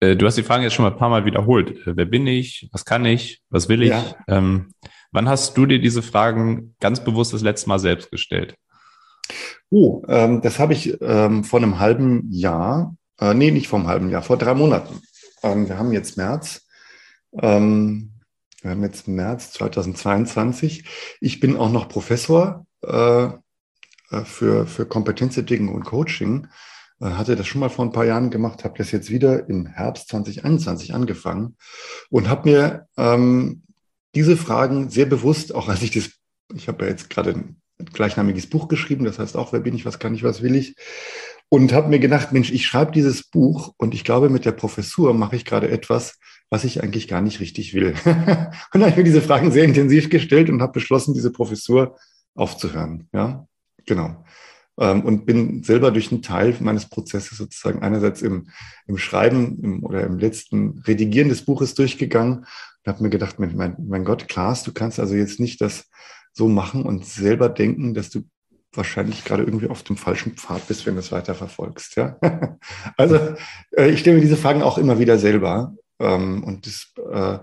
Äh, 0.01 0.17
du 0.17 0.27
hast 0.27 0.39
die 0.39 0.43
Fragen 0.43 0.63
jetzt 0.63 0.75
schon 0.75 0.85
mal 0.85 0.93
ein 0.93 0.99
paar 0.99 1.09
Mal 1.09 1.25
wiederholt. 1.25 1.71
Äh, 1.87 1.97
wer 1.97 2.05
bin 2.05 2.27
ich? 2.27 2.69
Was 2.73 2.85
kann 2.85 3.05
ich? 3.05 3.43
Was 3.51 3.69
will 3.69 3.83
ich? 3.83 3.91
Ja. 3.91 4.15
Ähm, 4.29 4.73
wann 5.11 5.29
hast 5.29 5.57
du 5.57 5.67
dir 5.67 5.81
diese 5.81 6.03
Fragen 6.03 6.77
ganz 6.81 7.03
bewusst 7.03 7.33
das 7.33 7.43
letzte 7.43 7.69
Mal 7.69 7.79
selbst 7.79 8.11
gestellt? 8.11 8.55
Oh, 9.71 10.03
ähm, 10.09 10.41
das 10.41 10.59
habe 10.59 10.73
ich 10.73 11.01
ähm, 11.01 11.45
vor 11.45 11.61
einem 11.61 11.79
halben 11.79 12.31
Jahr, 12.31 12.97
äh, 13.21 13.35
nee, 13.35 13.51
nicht 13.51 13.69
vor 13.69 13.79
einem 13.79 13.89
halben 13.89 14.11
Jahr, 14.11 14.23
vor 14.23 14.39
drei 14.39 14.55
Monaten. 14.55 15.01
Ähm, 15.43 15.69
wir 15.69 15.79
haben 15.79 15.93
jetzt 15.93 16.17
März. 16.17 16.67
Ähm, 17.41 18.13
wir 18.69 18.73
haben 18.73 18.83
jetzt 18.83 19.09
März 19.09 19.53
2022. 19.53 20.85
Ich 21.21 21.41
bin 21.41 21.57
auch 21.57 21.73
noch 21.73 21.89
Professor 21.89 22.67
äh, 22.85 23.25
äh 23.25 24.25
für, 24.25 24.67
für 24.67 24.85
Kompetenzentwicklung 24.85 25.75
und 25.75 25.85
Coaching 25.85 26.49
äh, 27.01 27.07
hatte 27.07 27.35
das 27.35 27.47
schon 27.47 27.61
mal 27.61 27.71
vor 27.71 27.87
ein 27.87 27.93
paar 27.93 28.05
Jahren 28.05 28.29
gemacht, 28.29 28.65
habe 28.65 28.77
das 28.77 28.91
jetzt 28.91 29.09
wieder 29.09 29.49
im 29.49 29.65
Herbst 29.65 30.09
2021 30.11 30.93
angefangen 30.93 31.57
und 32.11 32.29
habe 32.29 32.51
mir 32.51 32.87
ähm, 32.99 33.63
diese 34.15 34.37
Fragen 34.37 34.91
sehr 34.91 35.07
bewusst, 35.07 35.55
auch 35.55 35.69
als 35.69 35.81
ich 35.81 35.93
das, 35.93 36.11
ich 36.55 36.69
habe 36.69 36.85
ja 36.85 36.91
jetzt 36.91 37.09
gerade 37.09 37.31
ein 37.31 37.63
gleichnamiges 37.95 38.51
Buch 38.51 38.69
geschrieben, 38.69 39.07
das 39.07 39.19
heißt 39.19 39.37
auch, 39.37 39.55
wer 39.55 39.61
bin 39.61 39.75
ich, 39.75 39.87
was 39.87 39.99
kann 39.99 40.15
ich, 40.15 40.25
was 40.25 40.43
will 40.43 40.55
ich, 40.55 40.77
und 41.49 41.73
habe 41.73 41.89
mir 41.89 42.01
gedacht, 42.01 42.33
Mensch, 42.33 42.53
ich 42.53 42.67
schreibe 42.67 42.93
dieses 42.93 43.31
Buch 43.31 43.73
und 43.79 43.95
ich 43.95 44.05
glaube, 44.05 44.29
mit 44.29 44.45
der 44.45 44.53
Professur 44.53 45.15
mache 45.15 45.37
ich 45.37 45.47
gerade 45.47 45.71
etwas, 45.71 46.19
was 46.51 46.65
ich 46.65 46.83
eigentlich 46.83 47.09
gar 47.09 47.21
nicht 47.21 47.41
richtig 47.41 47.75
will. 47.75 47.95
und 48.05 48.15
dann 48.15 48.83
habe 48.83 48.91
ich 48.91 48.97
mir 48.97 49.05
diese 49.05 49.23
Fragen 49.23 49.53
sehr 49.53 49.65
intensiv 49.65 50.11
gestellt 50.11 50.51
und 50.51 50.63
habe 50.63 50.73
beschlossen, 50.73 51.15
diese 51.15 51.33
Professur 51.33 51.97
aufzuhören. 52.35 53.09
Ja, 53.13 53.47
genau 53.87 54.25
ähm, 54.79 55.03
und 55.03 55.27
bin 55.27 55.63
selber 55.63 55.91
durch 55.91 56.11
einen 56.13 56.23
Teil 56.23 56.55
meines 56.61 56.87
Prozesses 56.87 57.39
sozusagen 57.39 57.83
einerseits 57.83 58.23
im, 58.23 58.49
im 58.87 58.99
Schreiben 58.99 59.59
im, 59.63 59.85
oder 59.85 60.05
im 60.05 60.19
letzten 60.19 60.83
Redigieren 60.87 61.29
des 61.29 61.45
Buches 61.45 61.75
durchgegangen 61.75 62.39
und 62.39 62.47
habe 62.87 63.03
mir 63.03 63.11
gedacht, 63.11 63.39
mein, 63.39 63.77
mein, 63.79 64.05
Gott, 64.05 64.29
Klaas, 64.29 64.63
du 64.63 64.73
kannst 64.73 65.01
also 65.01 65.15
jetzt 65.15 65.41
nicht 65.41 65.61
das 65.61 65.89
so 66.33 66.49
machen 66.49 66.85
und 66.85 67.05
selber 67.05 67.49
denken, 67.49 67.95
dass 67.95 68.11
du 68.11 68.23
wahrscheinlich 68.73 69.25
gerade 69.25 69.43
irgendwie 69.43 69.69
auf 69.69 69.83
dem 69.83 69.97
falschen 69.97 70.37
Pfad 70.37 70.69
bist, 70.69 70.87
wenn 70.87 70.95
du 70.95 71.01
es 71.01 71.11
weiter 71.11 71.35
verfolgst. 71.35 71.97
Ja? 71.97 72.17
also 72.97 73.19
äh, 73.77 73.91
ich 73.91 74.01
stelle 74.01 74.17
mir 74.17 74.23
diese 74.23 74.37
Fragen 74.37 74.63
auch 74.63 74.79
immer 74.79 74.99
wieder 74.99 75.19
selber 75.19 75.75
ähm, 75.99 76.45
und 76.45 76.67
das, 76.67 76.93
äh, 77.13 77.39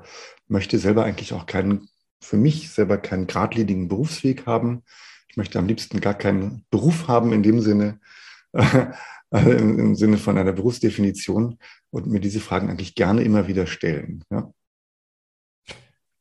möchte 0.48 0.78
selber 0.78 1.04
eigentlich 1.04 1.34
auch 1.34 1.46
keinen, 1.46 1.90
für 2.22 2.38
mich 2.38 2.70
selber 2.70 2.98
keinen 2.98 3.28
geradlinigen 3.28 3.88
Berufsweg 3.88 4.46
haben, 4.46 4.84
ich 5.28 5.38
möchte 5.38 5.60
am 5.60 5.68
liebsten 5.68 6.00
gar 6.00 6.14
keinen 6.14 6.66
Beruf 6.70 7.10
haben 7.10 7.34
in 7.34 7.44
dem 7.44 7.60
Sinne, 7.60 8.00
äh, 8.54 8.88
im, 9.32 9.80
im, 9.80 9.96
Sinne 9.96 10.18
von 10.18 10.38
einer 10.38 10.54
Berufsdefinition 10.54 11.58
und 11.90 12.08
mir 12.08 12.22
diese 12.22 12.40
Fragen 12.40 12.70
eigentlich 12.70 12.96
gerne 12.96 13.22
immer 13.22 13.48
wieder 13.48 13.68
stellen. 13.68 14.24
Ja. 14.32 14.50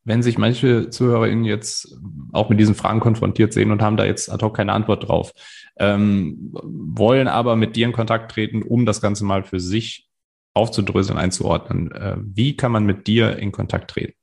Wenn 0.02 0.22
sich 0.22 0.36
manche 0.36 0.90
ZuhörerInnen 0.90 1.44
jetzt 1.44 1.96
auch 2.32 2.50
mit 2.50 2.58
diesen 2.58 2.74
Fragen 2.74 3.00
konfrontiert 3.00 3.52
sehen 3.52 3.70
und 3.70 3.80
haben 3.80 3.96
da 3.96 4.04
jetzt 4.04 4.30
ad 4.30 4.44
hoc 4.44 4.56
keine 4.56 4.72
Antwort 4.72 5.08
drauf, 5.08 5.32
ähm, 5.78 6.50
wollen 6.52 7.28
aber 7.28 7.54
mit 7.56 7.76
dir 7.76 7.86
in 7.86 7.92
Kontakt 7.92 8.32
treten, 8.32 8.62
um 8.62 8.84
das 8.84 9.00
Ganze 9.00 9.24
mal 9.24 9.44
für 9.44 9.60
sich 9.60 10.08
aufzudröseln, 10.54 11.18
einzuordnen. 11.18 11.92
Äh, 11.92 12.16
wie 12.18 12.56
kann 12.56 12.72
man 12.72 12.86
mit 12.86 13.06
dir 13.06 13.36
in 13.36 13.52
Kontakt 13.52 13.90
treten? 13.90 14.14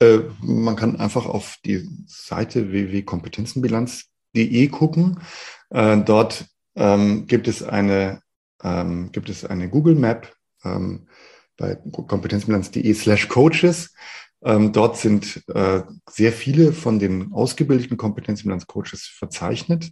Äh, 0.00 0.20
man 0.40 0.76
kann 0.76 0.96
einfach 0.96 1.26
auf 1.26 1.58
die 1.64 1.88
Seite 2.06 2.70
www.kompetenzenbilanz.de 2.70 4.68
gucken. 4.68 5.20
Äh, 5.70 5.98
dort 5.98 6.46
ähm, 6.74 7.26
gibt 7.26 7.48
es 7.48 7.62
eine, 7.62 8.20
ähm, 8.62 9.10
gibt 9.12 9.28
es 9.28 9.44
eine 9.44 9.68
Google 9.68 9.94
Map 9.96 10.32
ähm, 10.64 11.08
bei 11.56 11.74
kompetenzbilanz.de 11.74 12.94
slash 12.94 13.28
coaches. 13.28 13.94
Dort 14.42 14.98
sind 14.98 15.42
äh, 15.48 15.82
sehr 16.08 16.30
viele 16.30 16.72
von 16.74 16.98
den 17.00 17.32
ausgebildeten 17.32 17.96
Kompetenzbilanz-Coaches 17.96 19.06
verzeichnet. 19.18 19.90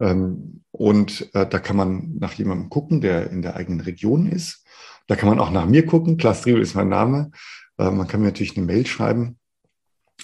Ähm, 0.00 0.62
und 0.70 1.34
äh, 1.34 1.46
da 1.46 1.58
kann 1.58 1.76
man 1.76 2.16
nach 2.18 2.32
jemandem 2.34 2.70
gucken, 2.70 3.00
der 3.00 3.30
in 3.30 3.42
der 3.42 3.56
eigenen 3.56 3.80
Region 3.80 4.26
ist. 4.26 4.64
Da 5.06 5.16
kann 5.16 5.28
man 5.28 5.38
auch 5.38 5.50
nach 5.50 5.66
mir 5.66 5.84
gucken. 5.84 6.16
Klaas 6.16 6.42
Driebel 6.42 6.62
ist 6.62 6.74
mein 6.74 6.88
Name. 6.88 7.30
Äh, 7.78 7.90
man 7.90 8.06
kann 8.06 8.20
mir 8.20 8.26
natürlich 8.26 8.56
eine 8.56 8.66
Mail 8.66 8.86
schreiben. 8.86 9.38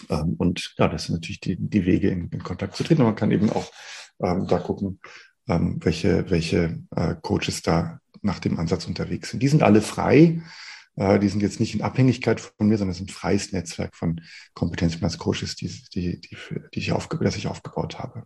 Ähm, 0.08 0.34
und 0.38 0.74
ja, 0.78 0.88
das 0.88 1.04
sind 1.04 1.14
natürlich 1.16 1.40
die, 1.40 1.56
die 1.58 1.84
Wege, 1.86 2.08
in, 2.08 2.28
in 2.28 2.42
Kontakt 2.42 2.76
zu 2.76 2.84
treten. 2.84 3.02
Und 3.02 3.08
man 3.08 3.16
kann 3.16 3.30
eben 3.30 3.50
auch 3.50 3.70
ähm, 4.20 4.46
da 4.46 4.58
gucken, 4.58 5.00
ähm, 5.48 5.78
welche, 5.82 6.30
welche 6.30 6.82
äh, 6.94 7.14
Coaches 7.20 7.62
da 7.62 8.00
nach 8.22 8.38
dem 8.38 8.58
Ansatz 8.58 8.86
unterwegs 8.86 9.30
sind. 9.30 9.42
Die 9.42 9.48
sind 9.48 9.62
alle 9.62 9.82
frei. 9.82 10.42
Äh, 10.96 11.18
die 11.18 11.28
sind 11.28 11.42
jetzt 11.42 11.60
nicht 11.60 11.74
in 11.74 11.82
Abhängigkeit 11.82 12.40
von 12.40 12.68
mir, 12.68 12.78
sondern 12.78 12.92
es 12.92 13.00
ist 13.00 13.08
ein 13.08 13.12
freies 13.12 13.52
Netzwerk 13.52 13.94
von 13.94 14.20
Kompetenzplatz-Coaches, 14.54 15.56
die, 15.56 15.68
die, 15.94 16.20
die, 16.20 16.36
die 16.74 16.78
ich 16.78 16.92
aufge 16.92 17.18
das 17.18 17.36
ich 17.36 17.46
aufgebaut 17.46 17.98
habe. 17.98 18.24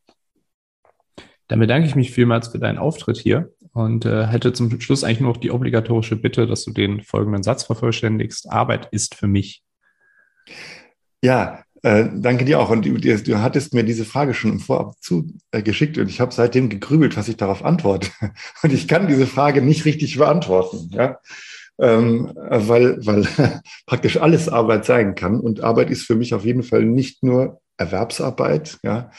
Dann 1.51 1.59
bedanke 1.59 1.89
ich 1.89 1.97
mich 1.97 2.13
vielmals 2.13 2.47
für 2.47 2.61
deinen 2.61 2.79
Auftritt 2.79 3.19
hier 3.19 3.53
und 3.73 4.05
äh, 4.05 4.29
hätte 4.29 4.53
zum 4.53 4.81
Schluss 4.81 5.03
eigentlich 5.03 5.19
nur 5.19 5.33
noch 5.33 5.41
die 5.41 5.51
obligatorische 5.51 6.15
Bitte, 6.15 6.47
dass 6.47 6.65
du 6.65 6.71
den 6.71 7.03
folgenden 7.03 7.43
Satz 7.43 7.65
vervollständigst. 7.65 8.49
Arbeit 8.53 8.89
ist 8.93 9.17
für 9.17 9.27
mich. 9.27 9.65
Ja, 11.25 11.65
äh, 11.83 12.05
danke 12.15 12.45
dir 12.45 12.61
auch. 12.61 12.71
Und 12.71 12.87
du, 12.87 12.97
du, 12.99 13.43
hattest 13.43 13.75
mir 13.75 13.83
diese 13.83 14.05
Frage 14.05 14.33
schon 14.33 14.53
im 14.53 14.61
Vorab 14.61 14.95
zugeschickt 15.01 15.99
äh, 15.99 16.03
und 16.03 16.09
ich 16.09 16.21
habe 16.21 16.33
seitdem 16.33 16.69
gegrübelt, 16.69 17.17
was 17.17 17.27
ich 17.27 17.37
darauf 17.37 17.65
antworte. 17.65 18.11
Und 18.63 18.73
ich 18.73 18.87
kann 18.87 19.09
diese 19.09 19.27
Frage 19.27 19.61
nicht 19.61 19.85
richtig 19.85 20.19
beantworten, 20.19 20.91
ja. 20.93 21.19
Ähm, 21.81 22.33
weil, 22.35 23.05
weil 23.05 23.27
praktisch 23.87 24.19
alles 24.19 24.49
Arbeit 24.49 24.85
sein 24.85 25.17
kann. 25.17 25.41
Und 25.41 25.65
Arbeit 25.65 25.91
ist 25.91 26.05
für 26.05 26.15
mich 26.15 26.33
auf 26.33 26.45
jeden 26.45 26.63
Fall 26.63 26.85
nicht 26.85 27.25
nur 27.25 27.61
Erwerbsarbeit, 27.77 28.79
ja, 28.85 29.11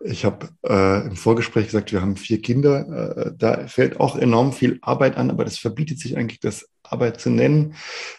ich 0.00 0.24
habe 0.24 0.48
äh, 0.64 1.06
im 1.06 1.16
Vorgespräch 1.16 1.66
gesagt, 1.66 1.92
wir 1.92 2.00
haben 2.00 2.16
vier 2.16 2.40
Kinder. 2.40 3.16
Äh, 3.16 3.32
da 3.36 3.66
fällt 3.66 3.98
auch 3.98 4.16
enorm 4.16 4.52
viel 4.52 4.78
Arbeit 4.82 5.16
an, 5.16 5.30
aber 5.30 5.44
das 5.44 5.58
verbietet 5.58 5.98
sich 5.98 6.16
eigentlich, 6.16 6.40
das 6.40 6.68
Arbeit 6.82 7.20
zu 7.20 7.30
nennen. 7.30 7.74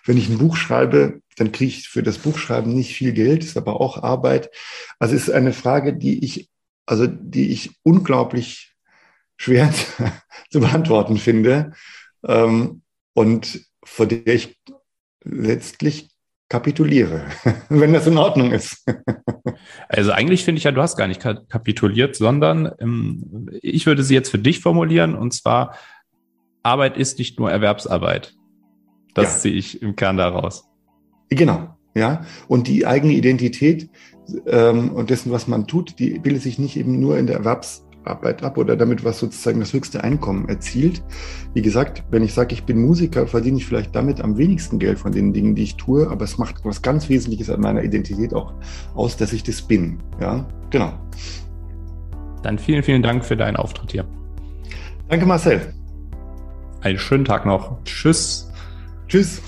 Wenn 0.05 0.17
ich 0.17 0.29
ein 0.29 0.37
Buch 0.37 0.57
schreibe, 0.57 1.21
dann 1.37 1.51
kriege 1.51 1.71
ich 1.71 1.87
für 1.87 2.03
das 2.03 2.17
Buchschreiben 2.17 2.73
nicht 2.73 2.95
viel 2.95 3.13
Geld, 3.13 3.43
ist 3.43 3.57
aber 3.57 3.79
auch 3.79 4.03
Arbeit. 4.03 4.49
Also 4.99 5.15
ist 5.15 5.31
eine 5.31 5.53
Frage, 5.53 5.95
die 5.95 6.23
ich, 6.23 6.49
also 6.85 7.07
die 7.07 7.49
ich 7.49 7.71
unglaublich 7.83 8.75
schwer 9.37 9.73
zu 10.51 10.59
beantworten 10.59 11.17
finde 11.17 11.71
ähm, 12.27 12.81
und 13.13 13.65
vor 13.83 14.05
der 14.05 14.33
ich 14.33 14.59
letztlich 15.23 16.09
kapituliere, 16.49 17.25
wenn 17.69 17.93
das 17.93 18.07
in 18.07 18.17
Ordnung 18.17 18.51
ist. 18.51 18.83
also 19.87 20.11
eigentlich 20.11 20.43
finde 20.43 20.57
ich 20.57 20.65
ja, 20.65 20.71
du 20.71 20.81
hast 20.81 20.97
gar 20.97 21.07
nicht 21.07 21.21
kapituliert, 21.21 22.15
sondern 22.15 22.71
ähm, 22.79 23.49
ich 23.61 23.85
würde 23.85 24.03
sie 24.03 24.15
jetzt 24.15 24.29
für 24.29 24.39
dich 24.39 24.59
formulieren 24.59 25.15
und 25.15 25.33
zwar, 25.33 25.75
Arbeit 26.63 26.97
ist 26.97 27.19
nicht 27.19 27.39
nur 27.39 27.49
Erwerbsarbeit. 27.49 28.33
Das 29.13 29.35
ja. 29.35 29.39
ziehe 29.39 29.55
ich 29.55 29.81
im 29.81 29.95
Kern 29.95 30.17
daraus. 30.17 30.65
Genau, 31.29 31.77
ja. 31.95 32.25
Und 32.47 32.67
die 32.67 32.85
eigene 32.85 33.13
Identität 33.13 33.89
ähm, 34.45 34.91
und 34.91 35.09
dessen, 35.09 35.31
was 35.31 35.47
man 35.47 35.67
tut, 35.67 35.99
die 35.99 36.19
bildet 36.19 36.43
sich 36.43 36.59
nicht 36.59 36.75
eben 36.75 36.99
nur 36.99 37.17
in 37.17 37.27
der 37.27 37.37
Erwerbsarbeit 37.37 37.88
Arbeit 38.05 38.43
ab 38.43 38.57
oder 38.57 38.75
damit 38.75 39.03
was 39.03 39.19
sozusagen 39.19 39.59
das 39.59 39.73
höchste 39.73 40.03
Einkommen 40.03 40.47
erzielt. 40.49 41.03
Wie 41.53 41.61
gesagt, 41.61 42.03
wenn 42.11 42.23
ich 42.23 42.33
sage, 42.33 42.53
ich 42.53 42.63
bin 42.63 42.79
Musiker, 42.79 43.27
verdiene 43.27 43.57
ich 43.57 43.65
vielleicht 43.65 43.95
damit 43.95 44.21
am 44.21 44.37
wenigsten 44.37 44.79
Geld 44.79 44.99
von 44.99 45.11
den 45.11 45.33
Dingen, 45.33 45.55
die 45.55 45.63
ich 45.63 45.75
tue, 45.75 46.09
aber 46.09 46.23
es 46.23 46.37
macht 46.37 46.63
was 46.63 46.81
ganz 46.81 47.09
Wesentliches 47.09 47.49
an 47.49 47.61
meiner 47.61 47.83
Identität 47.83 48.33
auch 48.33 48.53
aus, 48.95 49.17
dass 49.17 49.33
ich 49.33 49.43
das 49.43 49.61
bin. 49.61 49.99
Ja, 50.19 50.47
genau. 50.69 50.93
Dann 52.43 52.57
vielen, 52.57 52.83
vielen 52.83 53.03
Dank 53.03 53.25
für 53.25 53.35
deinen 53.35 53.57
Auftritt 53.57 53.91
hier. 53.91 54.05
Danke, 55.09 55.25
Marcel. 55.25 55.73
Einen 56.81 56.99
schönen 56.99 57.25
Tag 57.25 57.45
noch. 57.45 57.83
Tschüss. 57.83 58.49
Tschüss. 59.07 59.41